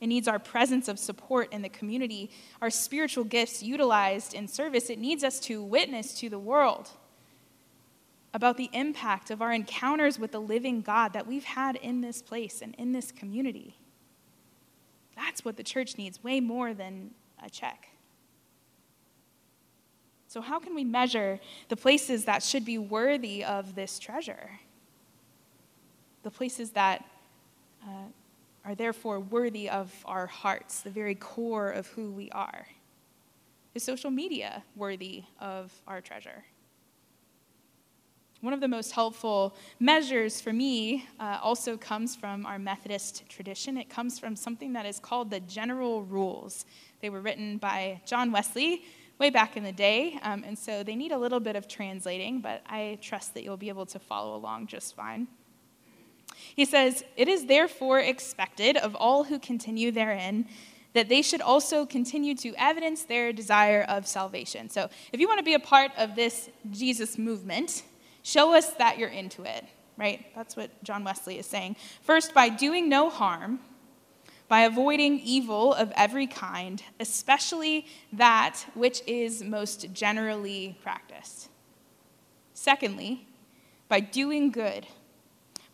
It 0.00 0.06
needs 0.06 0.26
our 0.26 0.38
presence 0.38 0.88
of 0.88 0.98
support 0.98 1.52
in 1.52 1.62
the 1.62 1.68
community, 1.68 2.30
our 2.62 2.70
spiritual 2.70 3.24
gifts 3.24 3.62
utilized 3.62 4.32
in 4.32 4.48
service. 4.48 4.88
It 4.88 4.98
needs 4.98 5.22
us 5.22 5.38
to 5.40 5.62
witness 5.62 6.14
to 6.20 6.30
the 6.30 6.38
world 6.38 6.90
about 8.32 8.56
the 8.56 8.70
impact 8.72 9.30
of 9.30 9.42
our 9.42 9.52
encounters 9.52 10.18
with 10.18 10.32
the 10.32 10.40
living 10.40 10.80
God 10.80 11.12
that 11.12 11.26
we've 11.26 11.44
had 11.44 11.76
in 11.76 12.00
this 12.00 12.22
place 12.22 12.62
and 12.62 12.74
in 12.76 12.92
this 12.92 13.12
community. 13.12 13.76
That's 15.16 15.44
what 15.44 15.56
the 15.56 15.62
church 15.62 15.98
needs, 15.98 16.22
way 16.24 16.40
more 16.40 16.72
than 16.72 17.10
a 17.42 17.50
check. 17.50 17.88
So, 20.28 20.40
how 20.40 20.60
can 20.60 20.76
we 20.76 20.84
measure 20.84 21.40
the 21.68 21.76
places 21.76 22.24
that 22.26 22.42
should 22.42 22.64
be 22.64 22.78
worthy 22.78 23.44
of 23.44 23.74
this 23.74 23.98
treasure? 23.98 24.60
The 26.22 26.30
places 26.30 26.70
that 26.70 27.04
uh, 27.82 28.04
are 28.64 28.74
therefore 28.74 29.20
worthy 29.20 29.68
of 29.68 29.92
our 30.04 30.26
hearts, 30.26 30.80
the 30.80 30.90
very 30.90 31.14
core 31.14 31.70
of 31.70 31.86
who 31.88 32.10
we 32.10 32.30
are. 32.30 32.66
Is 33.74 33.82
social 33.82 34.10
media 34.10 34.64
worthy 34.74 35.24
of 35.40 35.72
our 35.86 36.00
treasure? 36.00 36.44
One 38.40 38.54
of 38.54 38.60
the 38.60 38.68
most 38.68 38.92
helpful 38.92 39.54
measures 39.78 40.40
for 40.40 40.52
me 40.52 41.06
uh, 41.20 41.38
also 41.42 41.76
comes 41.76 42.16
from 42.16 42.46
our 42.46 42.58
Methodist 42.58 43.28
tradition. 43.28 43.76
It 43.76 43.90
comes 43.90 44.18
from 44.18 44.34
something 44.34 44.72
that 44.72 44.86
is 44.86 44.98
called 44.98 45.30
the 45.30 45.40
General 45.40 46.02
Rules. 46.04 46.64
They 47.00 47.10
were 47.10 47.20
written 47.20 47.58
by 47.58 48.00
John 48.06 48.32
Wesley 48.32 48.84
way 49.18 49.28
back 49.28 49.58
in 49.58 49.62
the 49.62 49.72
day, 49.72 50.18
um, 50.22 50.42
and 50.46 50.58
so 50.58 50.82
they 50.82 50.96
need 50.96 51.12
a 51.12 51.18
little 51.18 51.40
bit 51.40 51.54
of 51.54 51.68
translating, 51.68 52.40
but 52.40 52.62
I 52.66 52.98
trust 53.02 53.34
that 53.34 53.44
you'll 53.44 53.58
be 53.58 53.68
able 53.68 53.84
to 53.86 53.98
follow 53.98 54.34
along 54.34 54.68
just 54.68 54.96
fine. 54.96 55.28
He 56.54 56.64
says, 56.64 57.04
It 57.16 57.28
is 57.28 57.46
therefore 57.46 58.00
expected 58.00 58.76
of 58.76 58.94
all 58.94 59.24
who 59.24 59.38
continue 59.38 59.90
therein 59.90 60.46
that 60.92 61.08
they 61.08 61.22
should 61.22 61.40
also 61.40 61.86
continue 61.86 62.34
to 62.34 62.52
evidence 62.56 63.04
their 63.04 63.32
desire 63.32 63.82
of 63.82 64.06
salvation. 64.06 64.68
So, 64.68 64.90
if 65.12 65.20
you 65.20 65.28
want 65.28 65.38
to 65.38 65.44
be 65.44 65.54
a 65.54 65.60
part 65.60 65.92
of 65.96 66.16
this 66.16 66.50
Jesus 66.72 67.16
movement, 67.16 67.84
Show 68.22 68.54
us 68.54 68.70
that 68.74 68.98
you're 68.98 69.08
into 69.08 69.42
it, 69.44 69.64
right? 69.96 70.26
That's 70.34 70.56
what 70.56 70.70
John 70.84 71.04
Wesley 71.04 71.38
is 71.38 71.46
saying. 71.46 71.76
First, 72.02 72.34
by 72.34 72.48
doing 72.48 72.88
no 72.88 73.08
harm, 73.08 73.60
by 74.48 74.62
avoiding 74.62 75.20
evil 75.20 75.72
of 75.72 75.92
every 75.96 76.26
kind, 76.26 76.82
especially 76.98 77.86
that 78.12 78.66
which 78.74 79.02
is 79.06 79.42
most 79.42 79.92
generally 79.92 80.76
practiced. 80.82 81.48
Secondly, 82.52 83.26
by 83.88 84.00
doing 84.00 84.50
good, 84.50 84.86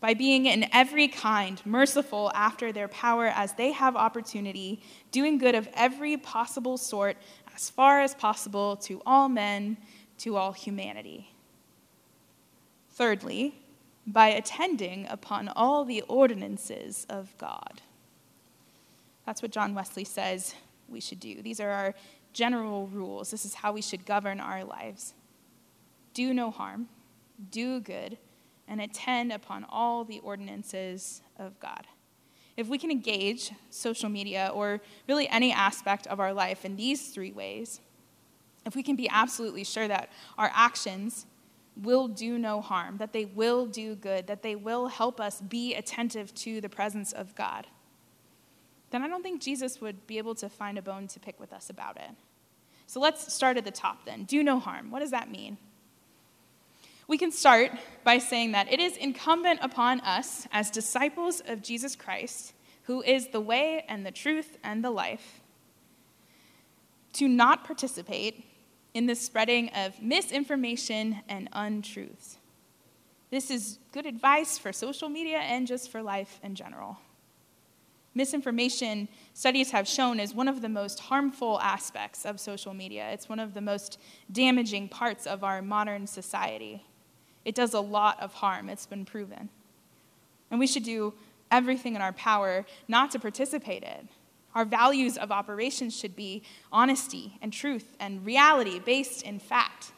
by 0.06 0.14
being 0.14 0.46
in 0.46 0.68
every 0.72 1.08
kind 1.08 1.60
merciful 1.66 2.30
after 2.32 2.70
their 2.70 2.86
power 2.86 3.26
as 3.26 3.54
they 3.54 3.72
have 3.72 3.96
opportunity, 3.96 4.80
doing 5.10 5.36
good 5.36 5.56
of 5.56 5.68
every 5.74 6.16
possible 6.16 6.78
sort 6.78 7.16
as 7.56 7.68
far 7.68 8.00
as 8.00 8.14
possible 8.14 8.76
to 8.76 9.02
all 9.04 9.28
men, 9.28 9.76
to 10.16 10.36
all 10.36 10.52
humanity. 10.52 11.34
Thirdly, 12.92 13.56
by 14.06 14.28
attending 14.28 15.08
upon 15.08 15.48
all 15.48 15.84
the 15.84 16.02
ordinances 16.02 17.04
of 17.10 17.36
God. 17.36 17.82
That's 19.24 19.42
what 19.42 19.50
John 19.50 19.74
Wesley 19.74 20.04
says 20.04 20.54
we 20.88 21.00
should 21.00 21.18
do. 21.18 21.42
These 21.42 21.58
are 21.58 21.70
our 21.70 21.94
general 22.32 22.86
rules. 22.86 23.32
This 23.32 23.44
is 23.44 23.54
how 23.54 23.72
we 23.72 23.82
should 23.82 24.06
govern 24.06 24.38
our 24.38 24.62
lives. 24.62 25.14
Do 26.14 26.32
no 26.32 26.52
harm, 26.52 26.86
do 27.50 27.80
good, 27.80 28.18
and 28.68 28.80
attend 28.80 29.32
upon 29.32 29.64
all 29.68 30.04
the 30.04 30.20
ordinances 30.20 31.22
of 31.38 31.58
God. 31.60 31.86
If 32.56 32.68
we 32.68 32.78
can 32.78 32.90
engage 32.90 33.52
social 33.70 34.08
media 34.08 34.50
or 34.54 34.80
really 35.08 35.28
any 35.28 35.52
aspect 35.52 36.06
of 36.06 36.20
our 36.20 36.32
life 36.32 36.64
in 36.64 36.76
these 36.76 37.08
three 37.08 37.32
ways, 37.32 37.80
if 38.64 38.74
we 38.74 38.82
can 38.82 38.96
be 38.96 39.08
absolutely 39.08 39.62
sure 39.62 39.86
that 39.86 40.10
our 40.38 40.50
actions 40.54 41.26
will 41.82 42.08
do 42.08 42.38
no 42.38 42.60
harm, 42.60 42.96
that 42.96 43.12
they 43.12 43.26
will 43.26 43.66
do 43.66 43.94
good, 43.94 44.26
that 44.26 44.42
they 44.42 44.56
will 44.56 44.88
help 44.88 45.20
us 45.20 45.40
be 45.42 45.74
attentive 45.74 46.34
to 46.34 46.60
the 46.60 46.68
presence 46.68 47.12
of 47.12 47.34
God, 47.34 47.66
then 48.90 49.02
I 49.02 49.08
don't 49.08 49.22
think 49.22 49.42
Jesus 49.42 49.80
would 49.80 50.06
be 50.06 50.16
able 50.18 50.34
to 50.36 50.48
find 50.48 50.78
a 50.78 50.82
bone 50.82 51.06
to 51.08 51.20
pick 51.20 51.38
with 51.38 51.52
us 51.52 51.68
about 51.68 51.96
it. 51.96 52.10
So 52.86 53.00
let's 53.00 53.32
start 53.32 53.56
at 53.56 53.64
the 53.64 53.70
top 53.70 54.04
then. 54.06 54.24
Do 54.24 54.42
no 54.42 54.58
harm. 54.58 54.90
What 54.90 55.00
does 55.00 55.10
that 55.10 55.30
mean? 55.30 55.58
We 57.08 57.18
can 57.18 57.30
start 57.30 57.70
by 58.02 58.18
saying 58.18 58.52
that 58.52 58.72
it 58.72 58.80
is 58.80 58.96
incumbent 58.96 59.60
upon 59.62 60.00
us 60.00 60.48
as 60.50 60.70
disciples 60.70 61.40
of 61.46 61.62
Jesus 61.62 61.94
Christ, 61.94 62.52
who 62.84 63.02
is 63.02 63.28
the 63.28 63.40
way 63.40 63.84
and 63.88 64.04
the 64.04 64.10
truth 64.10 64.58
and 64.64 64.82
the 64.82 64.90
life, 64.90 65.40
to 67.12 67.28
not 67.28 67.64
participate 67.64 68.44
in 68.92 69.06
the 69.06 69.14
spreading 69.14 69.68
of 69.70 70.02
misinformation 70.02 71.22
and 71.28 71.48
untruths. 71.52 72.38
This 73.30 73.50
is 73.50 73.78
good 73.92 74.06
advice 74.06 74.58
for 74.58 74.72
social 74.72 75.08
media 75.08 75.38
and 75.38 75.66
just 75.66 75.90
for 75.90 76.02
life 76.02 76.40
in 76.42 76.54
general. 76.54 76.98
Misinformation, 78.14 79.08
studies 79.34 79.70
have 79.72 79.86
shown, 79.86 80.18
is 80.18 80.34
one 80.34 80.48
of 80.48 80.62
the 80.62 80.68
most 80.68 81.00
harmful 81.00 81.60
aspects 81.60 82.24
of 82.24 82.40
social 82.40 82.72
media. 82.72 83.10
It's 83.12 83.28
one 83.28 83.38
of 83.38 83.52
the 83.52 83.60
most 83.60 83.98
damaging 84.32 84.88
parts 84.88 85.26
of 85.26 85.44
our 85.44 85.60
modern 85.60 86.06
society. 86.06 86.82
It 87.46 87.54
does 87.54 87.74
a 87.74 87.80
lot 87.80 88.20
of 88.20 88.34
harm, 88.34 88.68
it's 88.68 88.86
been 88.86 89.04
proven. 89.04 89.48
And 90.50 90.58
we 90.58 90.66
should 90.66 90.82
do 90.82 91.14
everything 91.48 91.94
in 91.94 92.02
our 92.02 92.12
power 92.12 92.66
not 92.88 93.12
to 93.12 93.20
participate 93.20 93.84
in 93.84 93.88
it. 93.88 94.06
Our 94.56 94.64
values 94.64 95.16
of 95.16 95.30
operations 95.30 95.96
should 95.96 96.16
be 96.16 96.42
honesty 96.72 97.38
and 97.40 97.52
truth 97.52 97.94
and 98.00 98.26
reality 98.26 98.80
based 98.80 99.22
in 99.22 99.38
fact. 99.38 99.92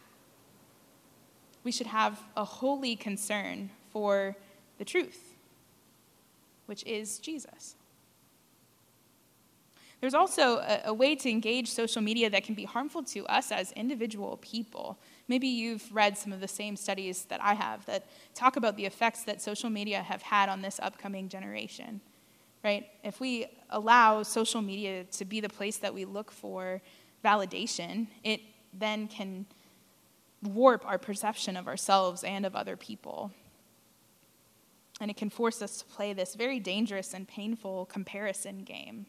We 1.64 1.72
should 1.72 1.86
have 1.86 2.20
a 2.36 2.44
holy 2.44 2.96
concern 2.96 3.70
for 3.92 4.36
the 4.76 4.84
truth, 4.84 5.36
which 6.66 6.84
is 6.84 7.18
Jesus. 7.18 7.76
There's 10.00 10.14
also 10.14 10.58
a, 10.58 10.82
a, 10.86 10.94
way 10.94 11.16
to 11.16 11.28
engage 11.28 11.68
social 11.68 12.00
media 12.00 12.30
that 12.30 12.44
can 12.44 12.54
be 12.54 12.64
harmful 12.64 13.02
to 13.04 13.26
us 13.26 13.50
as 13.50 13.72
individual 13.72 14.36
people. 14.36 14.96
Maybe 15.26 15.48
you've 15.48 15.92
read 15.92 16.16
some 16.16 16.32
of 16.32 16.40
the 16.40 16.46
same 16.46 16.76
studies 16.76 17.24
that 17.24 17.42
I 17.42 17.54
have 17.54 17.84
that 17.86 18.06
talk 18.34 18.56
about 18.56 18.76
the 18.76 18.86
effects 18.86 19.24
that 19.24 19.42
social 19.42 19.70
media 19.70 20.00
have 20.02 20.22
had 20.22 20.48
on 20.48 20.62
this 20.62 20.78
upcoming 20.80 21.28
generation 21.28 22.00
right? 22.64 22.88
If 23.04 23.20
we 23.20 23.46
allow 23.70 24.22
social 24.22 24.62
media 24.62 25.04
to 25.04 25.24
be 25.24 25.40
the 25.40 25.48
place 25.48 25.76
that 25.78 25.94
we 25.94 26.04
look 26.04 26.30
for 26.30 26.82
validation, 27.24 28.08
it 28.24 28.40
then 28.72 29.08
can 29.08 29.46
warp 30.42 30.86
our 30.86 30.98
perception 30.98 31.56
of 31.56 31.66
ourselves 31.66 32.22
and 32.22 32.46
of 32.46 32.54
other 32.54 32.76
people. 32.76 33.32
And 35.00 35.10
it 35.10 35.16
can 35.16 35.30
force 35.30 35.62
us 35.62 35.78
to 35.78 35.84
play 35.84 36.12
this 36.12 36.34
very 36.34 36.58
dangerous 36.58 37.14
and 37.14 37.26
painful 37.26 37.86
comparison 37.86 38.64
game, 38.64 39.06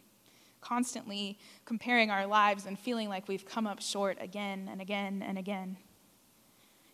constantly 0.61 1.37
comparing 1.65 2.09
our 2.11 2.25
lives 2.25 2.65
and 2.65 2.77
feeling 2.77 3.09
like 3.09 3.27
we've 3.27 3.45
come 3.45 3.67
up 3.67 3.81
short 3.81 4.17
again 4.19 4.67
and 4.71 4.81
again 4.81 5.23
and 5.25 5.37
again. 5.37 5.77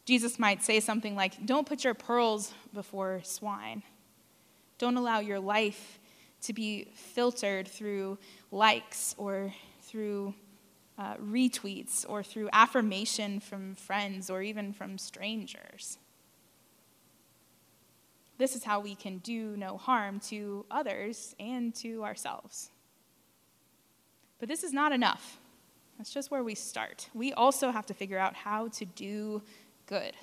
Jesus 0.06 0.38
might 0.38 0.64
say 0.64 0.80
something 0.80 1.16
like, 1.16 1.46
Don't 1.46 1.68
put 1.68 1.84
your 1.84 1.94
pearls 1.94 2.54
before 2.74 3.22
swine. 3.24 3.84
Don't 4.78 4.98
allow 4.98 5.20
your 5.20 5.40
life 5.40 6.00
to 6.42 6.54
be 6.54 6.90
filtered 6.94 7.68
through 7.68 8.18
likes 8.52 9.16
or 9.18 9.54
through 9.82 10.36
uh, 10.98 11.16
retweets 11.16 12.06
or 12.08 12.24
through 12.24 12.50
affirmation 12.54 13.40
from 13.40 13.76
friends 13.76 14.30
or 14.30 14.42
even 14.42 14.74
from 14.74 14.98
strangers. 14.98 15.98
This 18.38 18.56
is 18.56 18.64
how 18.64 18.80
we 18.80 18.96
can 18.96 19.20
do 19.20 19.56
no 19.58 19.78
harm 19.78 20.20
to 20.28 20.66
others 20.70 21.36
and 21.40 21.74
to 21.76 22.04
ourselves. 22.04 22.70
But 24.46 24.50
this 24.50 24.64
is 24.64 24.74
not 24.74 24.92
enough. 24.92 25.40
That's 25.98 26.14
just 26.14 26.30
where 26.30 26.44
we 26.44 26.54
start. 26.54 27.10
We 27.16 27.34
also 27.34 27.72
have 27.72 27.88
to 27.88 27.96
figure 27.96 28.20
out 28.20 28.36
how 28.36 28.68
to 28.68 28.86
do 28.86 29.42
good. 29.88 30.14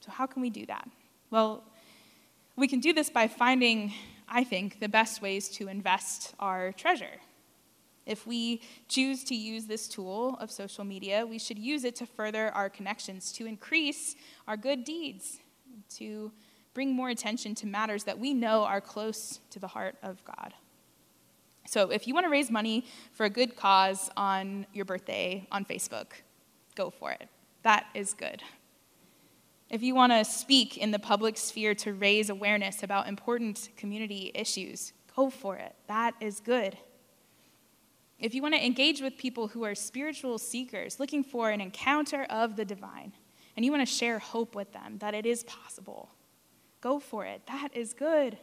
So, 0.00 0.10
how 0.10 0.26
can 0.26 0.42
we 0.42 0.50
do 0.50 0.66
that? 0.66 0.86
Well, 1.30 1.64
we 2.54 2.68
can 2.68 2.80
do 2.80 2.92
this 2.92 3.08
by 3.08 3.26
finding 3.26 3.94
I 4.28 4.44
think, 4.44 4.80
the 4.80 4.88
best 4.88 5.22
ways 5.22 5.48
to 5.56 5.68
invest 5.68 6.34
our 6.38 6.72
treasure. 6.72 7.22
If 8.04 8.26
we 8.26 8.60
choose 8.86 9.24
to 9.24 9.34
use 9.34 9.64
this 9.64 9.88
tool 9.88 10.36
of 10.38 10.50
social 10.50 10.84
media, 10.84 11.24
we 11.24 11.38
should 11.38 11.58
use 11.58 11.84
it 11.84 11.96
to 11.96 12.06
further 12.06 12.50
our 12.50 12.68
connections, 12.68 13.32
to 13.32 13.46
increase 13.46 14.14
our 14.46 14.58
good 14.58 14.84
deeds, 14.84 15.38
to 15.96 16.32
bring 16.74 16.94
more 16.94 17.08
attention 17.08 17.54
to 17.54 17.66
matters 17.66 18.04
that 18.04 18.18
we 18.18 18.34
know 18.34 18.64
are 18.64 18.82
close 18.82 19.40
to 19.48 19.58
the 19.58 19.68
heart 19.68 19.96
of 20.02 20.22
God. 20.26 20.52
So, 21.66 21.90
if 21.90 22.06
you 22.06 22.14
want 22.14 22.24
to 22.24 22.30
raise 22.30 22.50
money 22.50 22.84
for 23.12 23.24
a 23.24 23.30
good 23.30 23.56
cause 23.56 24.10
on 24.16 24.66
your 24.72 24.84
birthday 24.84 25.46
on 25.50 25.64
Facebook, 25.64 26.06
go 26.74 26.90
for 26.90 27.12
it. 27.12 27.28
That 27.62 27.86
is 27.94 28.14
good. 28.14 28.42
If 29.70 29.82
you 29.82 29.94
want 29.94 30.12
to 30.12 30.24
speak 30.24 30.76
in 30.76 30.90
the 30.90 30.98
public 30.98 31.38
sphere 31.38 31.74
to 31.76 31.94
raise 31.94 32.28
awareness 32.28 32.82
about 32.82 33.08
important 33.08 33.70
community 33.76 34.30
issues, 34.34 34.92
go 35.16 35.30
for 35.30 35.56
it. 35.56 35.74
That 35.86 36.14
is 36.20 36.40
good. 36.40 36.76
If 38.18 38.34
you 38.34 38.42
want 38.42 38.54
to 38.54 38.64
engage 38.64 39.00
with 39.00 39.16
people 39.16 39.48
who 39.48 39.64
are 39.64 39.74
spiritual 39.74 40.38
seekers, 40.38 41.00
looking 41.00 41.24
for 41.24 41.50
an 41.50 41.60
encounter 41.60 42.24
of 42.24 42.56
the 42.56 42.64
divine, 42.64 43.12
and 43.56 43.64
you 43.64 43.72
want 43.72 43.86
to 43.86 43.92
share 43.92 44.18
hope 44.18 44.54
with 44.54 44.72
them 44.72 44.98
that 44.98 45.14
it 45.14 45.26
is 45.26 45.42
possible, 45.44 46.10
go 46.80 47.00
for 47.00 47.24
it. 47.24 47.42
That 47.46 47.70
is 47.74 47.94
good. 47.94 48.38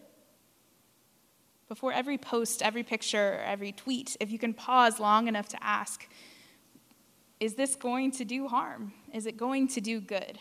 Before 1.69 1.93
every 1.93 2.17
post, 2.17 2.63
every 2.63 2.81
picture, 2.81 3.41
every 3.45 3.71
tweet, 3.71 4.17
if 4.19 4.31
you 4.31 4.39
can 4.39 4.55
pause 4.55 4.99
long 4.99 5.27
enough 5.27 5.47
to 5.49 5.63
ask, 5.63 6.09
is 7.39 7.53
this 7.53 7.75
going 7.75 8.11
to 8.13 8.25
do 8.25 8.47
harm? 8.47 8.91
Is 9.13 9.27
it 9.27 9.37
going 9.37 9.67
to 9.69 9.79
do 9.79 10.01
good? 10.01 10.39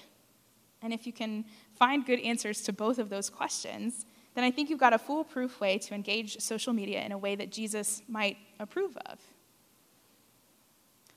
And 0.81 0.93
if 0.93 1.07
you 1.07 1.12
can 1.12 1.45
find 1.77 2.07
good 2.07 2.19
answers 2.21 2.62
to 2.62 2.73
both 2.73 2.99
of 2.99 3.11
those 3.11 3.29
questions, 3.29 4.07
then 4.35 4.43
I 4.43 4.51
think 4.51 4.71
you've 4.71 4.81
got 4.81 4.95
a 4.95 4.99
foolproof 4.99 5.61
way 5.61 5.77
to 5.79 5.95
engage 5.95 6.41
social 6.41 6.73
media 6.73 7.03
in 7.03 7.12
a 7.12 7.19
way 7.19 7.37
that 7.37 7.53
Jesus 7.53 8.03
might 8.09 8.38
approve 8.59 8.97
of. 9.07 9.19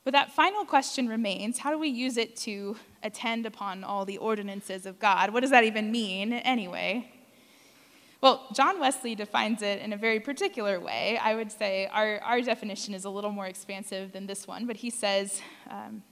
But 0.04 0.14
that 0.14 0.32
final 0.32 0.66
question 0.66 1.08
remains 1.08 1.60
how 1.60 1.72
do 1.72 1.78
we 1.78 1.88
use 1.88 2.18
it 2.18 2.36
to 2.38 2.76
attend 3.02 3.46
upon 3.46 3.84
all 3.84 4.04
the 4.04 4.18
ordinances 4.18 4.86
of 4.86 5.00
God? 5.00 5.32
What 5.32 5.42
does 5.42 5.52
that 5.52 5.64
even 5.64 5.92
mean, 5.92 6.34
anyway? 6.34 7.10
Well, 8.22 8.46
John 8.54 8.80
Wesley 8.80 9.16
defines 9.16 9.64
it 9.64 9.82
in 9.82 9.94
a 9.94 9.98
very 9.98 10.20
particular 10.20 10.80
way. 10.80 11.18
I 11.18 11.34
would 11.34 11.52
say 11.52 11.88
our, 11.92 12.20
our 12.20 12.40
definition 12.40 12.94
is 12.94 13.04
a 13.04 13.10
little 13.10 13.32
more 13.32 13.48
expansive 13.48 14.12
than 14.12 14.28
this 14.28 14.48
one, 14.48 14.68
but 14.68 14.78
he 14.78 14.92
says 14.92 15.42
um, 15.68 16.04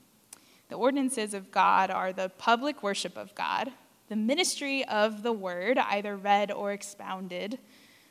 the 0.70 0.76
ordinances 0.76 1.36
of 1.36 1.52
God 1.52 1.92
are 1.92 2.12
the 2.12 2.30
public 2.30 2.82
worship 2.82 3.16
of 3.16 3.36
God, 3.36 3.72
the 4.08 4.16
ministry 4.16 4.84
of 4.86 5.22
the 5.22 5.32
word, 5.32 5.78
either 5.78 6.18
read 6.18 6.52
or 6.52 6.72
expounded, 6.72 7.60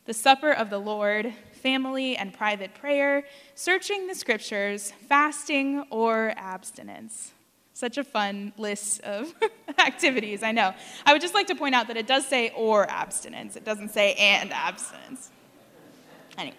the 0.04 0.14
supper 0.14 0.52
of 0.52 0.70
the 0.70 0.78
Lord, 0.78 1.34
family 1.50 2.16
and 2.16 2.32
private 2.32 2.74
prayer, 2.74 3.24
searching 3.56 4.06
the 4.06 4.14
scriptures, 4.14 4.92
fasting, 5.08 5.84
or 5.90 6.34
abstinence. 6.36 7.32
Such 7.78 7.96
a 7.96 8.02
fun 8.02 8.52
list 8.58 9.02
of 9.02 9.32
activities, 9.78 10.42
I 10.42 10.50
know. 10.50 10.74
I 11.06 11.12
would 11.12 11.22
just 11.22 11.32
like 11.32 11.46
to 11.46 11.54
point 11.54 11.76
out 11.76 11.86
that 11.86 11.96
it 11.96 12.08
does 12.08 12.26
say 12.26 12.50
or 12.56 12.90
abstinence, 12.90 13.54
it 13.54 13.64
doesn't 13.64 13.90
say 13.90 14.14
and 14.14 14.52
abstinence. 14.52 15.30
Anyway. 16.36 16.56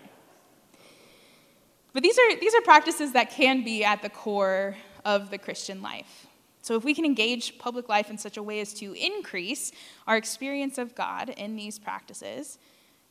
But 1.92 2.04
these 2.04 2.18
are, 2.18 2.40
these 2.40 2.56
are 2.56 2.62
practices 2.62 3.12
that 3.12 3.32
can 3.32 3.66
be 3.66 3.84
at 3.84 4.02
the 4.02 4.08
core 4.08 4.78
of 5.04 5.30
the 5.30 5.38
Christian 5.38 5.82
life. 5.82 6.28
So, 6.62 6.78
if 6.78 6.86
we 6.86 6.94
can 6.94 7.04
engage 7.04 7.60
public 7.60 7.90
life 7.90 8.10
in 8.10 8.18
such 8.18 8.38
a 8.38 8.44
way 8.44 8.62
as 8.62 8.74
to 8.76 8.94
increase 8.94 9.74
our 10.08 10.16
experience 10.16 10.78
of 10.78 10.96
God 10.96 11.28
in 11.36 11.58
these 11.58 11.80
practices, 11.80 12.60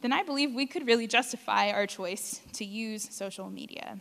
then 0.00 0.14
I 0.14 0.22
believe 0.22 0.54
we 0.54 0.64
could 0.64 0.86
really 0.86 1.08
justify 1.08 1.72
our 1.72 1.86
choice 1.86 2.40
to 2.54 2.64
use 2.64 3.06
social 3.14 3.50
media. 3.50 3.98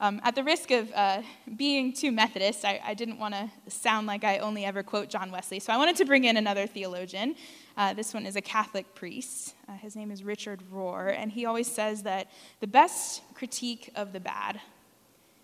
Um, 0.00 0.20
at 0.22 0.36
the 0.36 0.44
risk 0.44 0.70
of 0.70 0.92
uh, 0.94 1.22
being 1.56 1.92
too 1.92 2.12
Methodist, 2.12 2.64
I, 2.64 2.80
I 2.84 2.94
didn't 2.94 3.18
want 3.18 3.34
to 3.34 3.50
sound 3.68 4.06
like 4.06 4.22
I 4.22 4.38
only 4.38 4.64
ever 4.64 4.84
quote 4.84 5.08
John 5.08 5.32
Wesley, 5.32 5.58
so 5.58 5.72
I 5.72 5.76
wanted 5.76 5.96
to 5.96 6.04
bring 6.04 6.22
in 6.22 6.36
another 6.36 6.68
theologian. 6.68 7.34
Uh, 7.76 7.94
this 7.94 8.14
one 8.14 8.24
is 8.24 8.36
a 8.36 8.40
Catholic 8.40 8.94
priest. 8.94 9.56
Uh, 9.68 9.72
his 9.72 9.96
name 9.96 10.12
is 10.12 10.22
Richard 10.22 10.62
Rohr, 10.72 11.12
and 11.16 11.32
he 11.32 11.46
always 11.46 11.66
says 11.66 12.04
that 12.04 12.30
the 12.60 12.66
best 12.68 13.22
critique 13.34 13.90
of 13.96 14.12
the 14.12 14.20
bad 14.20 14.60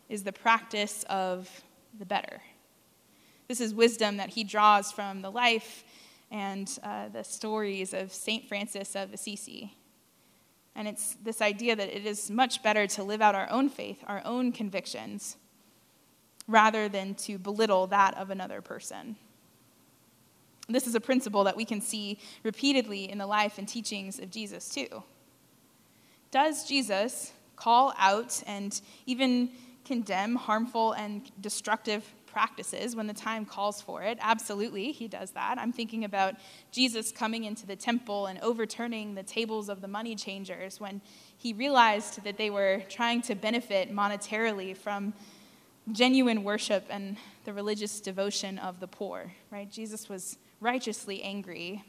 is 0.08 0.22
the 0.22 0.32
practice 0.32 1.04
of 1.08 1.50
the 1.98 2.06
better. 2.06 2.40
This 3.48 3.60
is 3.60 3.74
wisdom 3.74 4.18
that 4.18 4.30
he 4.30 4.44
draws 4.44 4.92
from 4.92 5.20
the 5.20 5.30
life 5.30 5.82
and 6.30 6.70
uh, 6.84 7.08
the 7.08 7.24
stories 7.24 7.92
of 7.92 8.12
St. 8.12 8.48
Francis 8.48 8.94
of 8.94 9.12
Assisi. 9.12 9.74
And 10.76 10.88
it's 10.88 11.16
this 11.22 11.40
idea 11.40 11.76
that 11.76 11.96
it 11.96 12.04
is 12.04 12.30
much 12.30 12.62
better 12.62 12.86
to 12.88 13.02
live 13.02 13.22
out 13.22 13.34
our 13.34 13.48
own 13.50 13.68
faith, 13.68 14.02
our 14.06 14.22
own 14.24 14.52
convictions, 14.52 15.36
rather 16.48 16.88
than 16.88 17.14
to 17.14 17.38
belittle 17.38 17.86
that 17.88 18.16
of 18.16 18.30
another 18.30 18.60
person. 18.60 19.16
This 20.68 20.86
is 20.86 20.94
a 20.94 21.00
principle 21.00 21.44
that 21.44 21.56
we 21.56 21.64
can 21.64 21.80
see 21.80 22.18
repeatedly 22.42 23.10
in 23.10 23.18
the 23.18 23.26
life 23.26 23.58
and 23.58 23.68
teachings 23.68 24.18
of 24.18 24.30
Jesus, 24.30 24.68
too. 24.68 25.02
Does 26.30 26.66
Jesus 26.66 27.32
call 27.54 27.94
out 27.98 28.42
and 28.46 28.80
even 29.06 29.50
condemn 29.84 30.34
harmful 30.34 30.92
and 30.92 31.30
destructive 31.40 32.04
practices 32.34 32.96
when 32.96 33.06
the 33.06 33.14
time 33.14 33.46
calls 33.46 33.80
for 33.80 34.02
it. 34.02 34.18
Absolutely, 34.20 34.90
he 34.90 35.06
does 35.06 35.30
that. 35.30 35.56
I'm 35.56 35.72
thinking 35.72 36.04
about 36.04 36.34
Jesus 36.72 37.12
coming 37.12 37.44
into 37.44 37.64
the 37.64 37.76
temple 37.76 38.26
and 38.26 38.40
overturning 38.40 39.14
the 39.14 39.22
tables 39.22 39.68
of 39.68 39.80
the 39.80 39.86
money 39.86 40.16
changers 40.16 40.80
when 40.80 41.00
he 41.38 41.52
realized 41.52 42.24
that 42.24 42.36
they 42.36 42.50
were 42.50 42.82
trying 42.88 43.22
to 43.22 43.36
benefit 43.36 43.94
monetarily 43.94 44.76
from 44.76 45.14
genuine 45.92 46.42
worship 46.42 46.84
and 46.90 47.16
the 47.44 47.52
religious 47.52 48.00
devotion 48.00 48.58
of 48.58 48.80
the 48.80 48.88
poor, 48.88 49.32
right? 49.52 49.70
Jesus 49.70 50.08
was 50.08 50.36
righteously 50.60 51.22
angry 51.22 51.84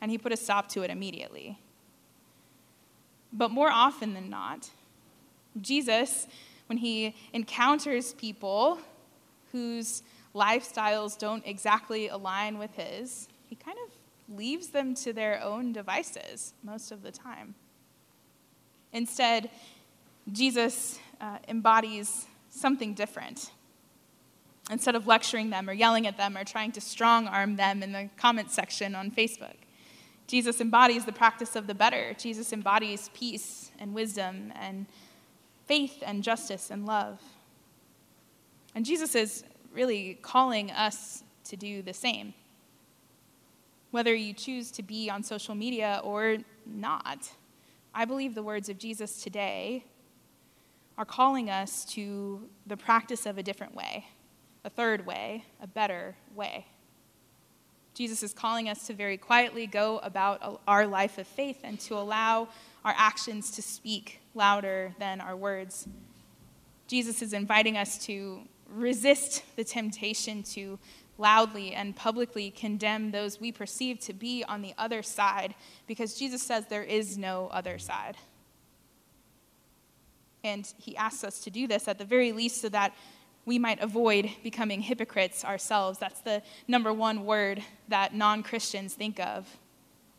and 0.00 0.10
he 0.10 0.16
put 0.16 0.32
a 0.32 0.36
stop 0.36 0.68
to 0.70 0.82
it 0.82 0.90
immediately. 0.90 1.58
But 3.34 3.50
more 3.50 3.70
often 3.70 4.14
than 4.14 4.30
not, 4.30 4.70
Jesus, 5.60 6.26
when 6.68 6.78
he 6.78 7.14
encounters 7.34 8.14
people 8.14 8.78
whose 9.54 10.02
lifestyles 10.34 11.16
don't 11.16 11.46
exactly 11.46 12.08
align 12.08 12.58
with 12.58 12.74
his, 12.74 13.28
he 13.46 13.54
kind 13.54 13.78
of 13.86 14.36
leaves 14.36 14.68
them 14.68 14.96
to 14.96 15.12
their 15.12 15.40
own 15.40 15.72
devices 15.72 16.54
most 16.64 16.90
of 16.90 17.02
the 17.02 17.12
time. 17.12 17.54
Instead, 18.92 19.48
Jesus 20.32 20.98
uh, 21.20 21.38
embodies 21.46 22.26
something 22.50 22.94
different. 22.94 23.52
Instead 24.72 24.96
of 24.96 25.06
lecturing 25.06 25.50
them 25.50 25.70
or 25.70 25.72
yelling 25.72 26.08
at 26.08 26.16
them 26.16 26.36
or 26.36 26.42
trying 26.42 26.72
to 26.72 26.80
strong 26.80 27.28
arm 27.28 27.54
them 27.54 27.80
in 27.80 27.92
the 27.92 28.10
comment 28.16 28.50
section 28.50 28.96
on 28.96 29.12
Facebook, 29.12 29.54
Jesus 30.26 30.60
embodies 30.60 31.04
the 31.04 31.12
practice 31.12 31.54
of 31.54 31.68
the 31.68 31.74
better. 31.76 32.12
Jesus 32.18 32.52
embodies 32.52 33.08
peace 33.14 33.70
and 33.78 33.94
wisdom 33.94 34.52
and 34.56 34.86
faith 35.66 36.02
and 36.04 36.24
justice 36.24 36.70
and 36.72 36.86
love. 36.86 37.20
And 38.74 38.84
Jesus 38.84 39.14
is 39.14 39.44
really 39.72 40.18
calling 40.22 40.70
us 40.70 41.22
to 41.44 41.56
do 41.56 41.82
the 41.82 41.94
same. 41.94 42.34
Whether 43.90 44.14
you 44.14 44.32
choose 44.32 44.70
to 44.72 44.82
be 44.82 45.08
on 45.08 45.22
social 45.22 45.54
media 45.54 46.00
or 46.02 46.38
not, 46.66 47.30
I 47.94 48.04
believe 48.04 48.34
the 48.34 48.42
words 48.42 48.68
of 48.68 48.78
Jesus 48.78 49.22
today 49.22 49.84
are 50.98 51.04
calling 51.04 51.50
us 51.50 51.84
to 51.84 52.48
the 52.66 52.76
practice 52.76 53.26
of 53.26 53.38
a 53.38 53.42
different 53.42 53.74
way, 53.74 54.06
a 54.64 54.70
third 54.70 55.06
way, 55.06 55.44
a 55.60 55.66
better 55.66 56.16
way. 56.34 56.66
Jesus 57.94 58.24
is 58.24 58.32
calling 58.32 58.68
us 58.68 58.88
to 58.88 58.94
very 58.94 59.16
quietly 59.16 59.68
go 59.68 59.98
about 59.98 60.60
our 60.66 60.86
life 60.86 61.18
of 61.18 61.28
faith 61.28 61.60
and 61.62 61.78
to 61.80 61.94
allow 61.94 62.48
our 62.84 62.94
actions 62.96 63.52
to 63.52 63.62
speak 63.62 64.20
louder 64.34 64.92
than 64.98 65.20
our 65.20 65.36
words. 65.36 65.86
Jesus 66.88 67.22
is 67.22 67.32
inviting 67.32 67.76
us 67.76 68.04
to 68.06 68.40
resist 68.74 69.42
the 69.56 69.64
temptation 69.64 70.42
to 70.42 70.78
loudly 71.16 71.72
and 71.72 71.94
publicly 71.94 72.50
condemn 72.50 73.10
those 73.10 73.40
we 73.40 73.52
perceive 73.52 74.00
to 74.00 74.12
be 74.12 74.44
on 74.44 74.62
the 74.62 74.74
other 74.76 75.02
side 75.02 75.54
because 75.86 76.18
Jesus 76.18 76.42
says 76.42 76.66
there 76.66 76.82
is 76.82 77.16
no 77.16 77.48
other 77.52 77.78
side. 77.78 78.16
And 80.42 80.70
he 80.78 80.96
asks 80.96 81.24
us 81.24 81.40
to 81.40 81.50
do 81.50 81.66
this 81.66 81.88
at 81.88 81.98
the 81.98 82.04
very 82.04 82.32
least 82.32 82.60
so 82.60 82.68
that 82.70 82.94
we 83.46 83.58
might 83.58 83.80
avoid 83.80 84.30
becoming 84.42 84.80
hypocrites 84.80 85.44
ourselves. 85.44 85.98
That's 85.98 86.20
the 86.20 86.42
number 86.66 86.92
one 86.92 87.24
word 87.24 87.62
that 87.88 88.14
non 88.14 88.42
Christians 88.42 88.94
think 88.94 89.20
of 89.20 89.46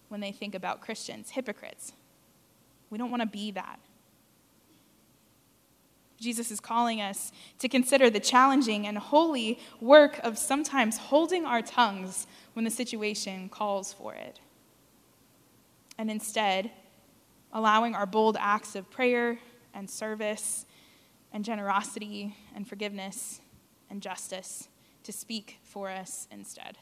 when 0.10 0.22
they 0.22 0.32
think 0.32 0.56
about 0.56 0.82
Christians 0.82 1.32
hypocrites. 1.32 1.94
We 2.90 2.98
don't 2.98 3.12
want 3.12 3.22
to 3.22 3.28
be 3.28 3.52
that. 3.52 3.80
Jesus 6.20 6.52
is 6.52 6.60
calling 6.60 7.02
us 7.02 7.32
to 7.60 7.68
consider 7.68 8.10
the 8.10 8.20
challenging 8.20 8.88
and 8.88 8.98
holy 8.98 9.60
work 9.82 10.20
of 10.24 10.38
sometimes 10.38 10.98
holding 10.98 11.46
our 11.46 11.62
tongues 11.62 12.28
when 12.54 12.66
the 12.66 12.72
situation 12.72 13.50
calls 13.50 13.94
for 13.94 14.14
it. 14.14 14.40
And 15.98 16.10
instead, 16.10 16.72
allowing 17.52 17.96
our 17.96 18.06
bold 18.06 18.38
acts 18.40 18.76
of 18.76 18.90
prayer 18.90 19.40
and 19.74 19.90
service 19.90 20.66
and 21.32 21.44
generosity 21.44 22.36
and 22.56 22.68
forgiveness 22.68 23.42
and 23.90 24.02
justice 24.02 24.70
to 25.04 25.12
speak 25.12 25.60
for 25.64 25.90
us 25.90 26.28
instead. 26.32 26.78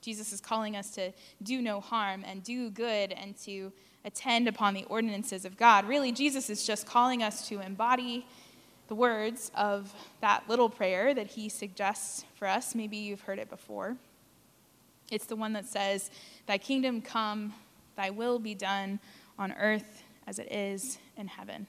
Jesus 0.00 0.32
is 0.32 0.40
calling 0.40 0.76
us 0.76 0.90
to 0.92 1.12
do 1.42 1.60
no 1.60 1.80
harm 1.80 2.24
and 2.26 2.42
do 2.42 2.70
good 2.70 3.12
and 3.12 3.36
to 3.38 3.72
attend 4.04 4.48
upon 4.48 4.74
the 4.74 4.84
ordinances 4.84 5.44
of 5.44 5.56
God. 5.56 5.86
Really, 5.86 6.10
Jesus 6.10 6.48
is 6.48 6.66
just 6.66 6.86
calling 6.86 7.22
us 7.22 7.48
to 7.48 7.60
embody 7.60 8.26
the 8.90 8.96
words 8.96 9.52
of 9.54 9.94
that 10.20 10.42
little 10.48 10.68
prayer 10.68 11.14
that 11.14 11.28
he 11.28 11.48
suggests 11.48 12.24
for 12.34 12.48
us. 12.48 12.74
Maybe 12.74 12.96
you've 12.96 13.20
heard 13.20 13.38
it 13.38 13.48
before. 13.48 13.96
It's 15.12 15.26
the 15.26 15.36
one 15.36 15.52
that 15.52 15.64
says, 15.64 16.10
Thy 16.48 16.58
kingdom 16.58 17.00
come, 17.00 17.54
thy 17.94 18.10
will 18.10 18.40
be 18.40 18.52
done 18.52 18.98
on 19.38 19.52
earth 19.52 20.02
as 20.26 20.40
it 20.40 20.50
is 20.50 20.98
in 21.16 21.28
heaven. 21.28 21.68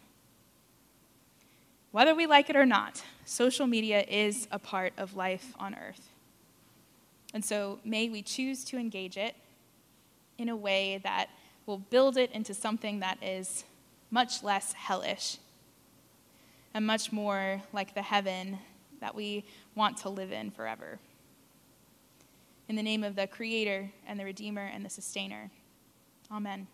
Whether 1.91 2.15
we 2.15 2.25
like 2.25 2.49
it 2.49 2.55
or 2.55 2.65
not, 2.65 3.03
social 3.23 3.67
media 3.67 4.03
is 4.07 4.47
a 4.51 4.57
part 4.57 4.93
of 4.97 5.15
life 5.15 5.53
on 5.59 5.75
earth. 5.75 6.09
And 7.35 7.45
so 7.45 7.77
may 7.85 8.09
we 8.09 8.23
choose 8.23 8.63
to 8.63 8.77
engage 8.77 9.15
it 9.15 9.35
in 10.39 10.49
a 10.49 10.55
way 10.55 10.99
that 11.03 11.29
will 11.67 11.77
build 11.77 12.17
it 12.17 12.31
into 12.31 12.55
something 12.55 12.99
that 13.01 13.19
is 13.21 13.63
much 14.09 14.41
less 14.41 14.73
hellish 14.73 15.37
and 16.73 16.85
much 16.85 17.11
more 17.11 17.61
like 17.73 17.93
the 17.93 18.01
heaven 18.01 18.59
that 18.99 19.15
we 19.15 19.43
want 19.75 19.97
to 19.97 20.09
live 20.09 20.31
in 20.31 20.51
forever. 20.51 20.99
In 22.69 22.75
the 22.75 22.83
name 22.83 23.03
of 23.03 23.15
the 23.15 23.27
Creator 23.27 23.91
and 24.07 24.19
the 24.19 24.23
Redeemer 24.23 24.69
and 24.73 24.85
the 24.85 24.89
Sustainer. 24.89 25.51
Amen. 26.31 26.67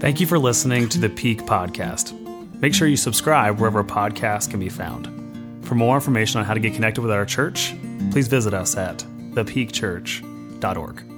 Thank 0.00 0.18
you 0.20 0.26
for 0.26 0.38
listening 0.38 0.88
to 0.88 0.98
the 0.98 1.08
Peak 1.08 1.42
Podcast. 1.42 2.18
Make 2.60 2.74
sure 2.74 2.88
you 2.88 2.96
subscribe 2.96 3.60
wherever 3.60 3.84
podcasts 3.84 4.50
can 4.50 4.58
be 4.58 4.68
found. 4.68 5.06
For 5.66 5.74
more 5.74 5.94
information 5.94 6.40
on 6.40 6.46
how 6.46 6.54
to 6.54 6.60
get 6.60 6.74
connected 6.74 7.02
with 7.02 7.10
our 7.10 7.24
church, 7.24 7.74
please 8.10 8.28
visit 8.28 8.54
us 8.54 8.76
at 8.76 8.98
thepeakchurch.org. 9.34 11.11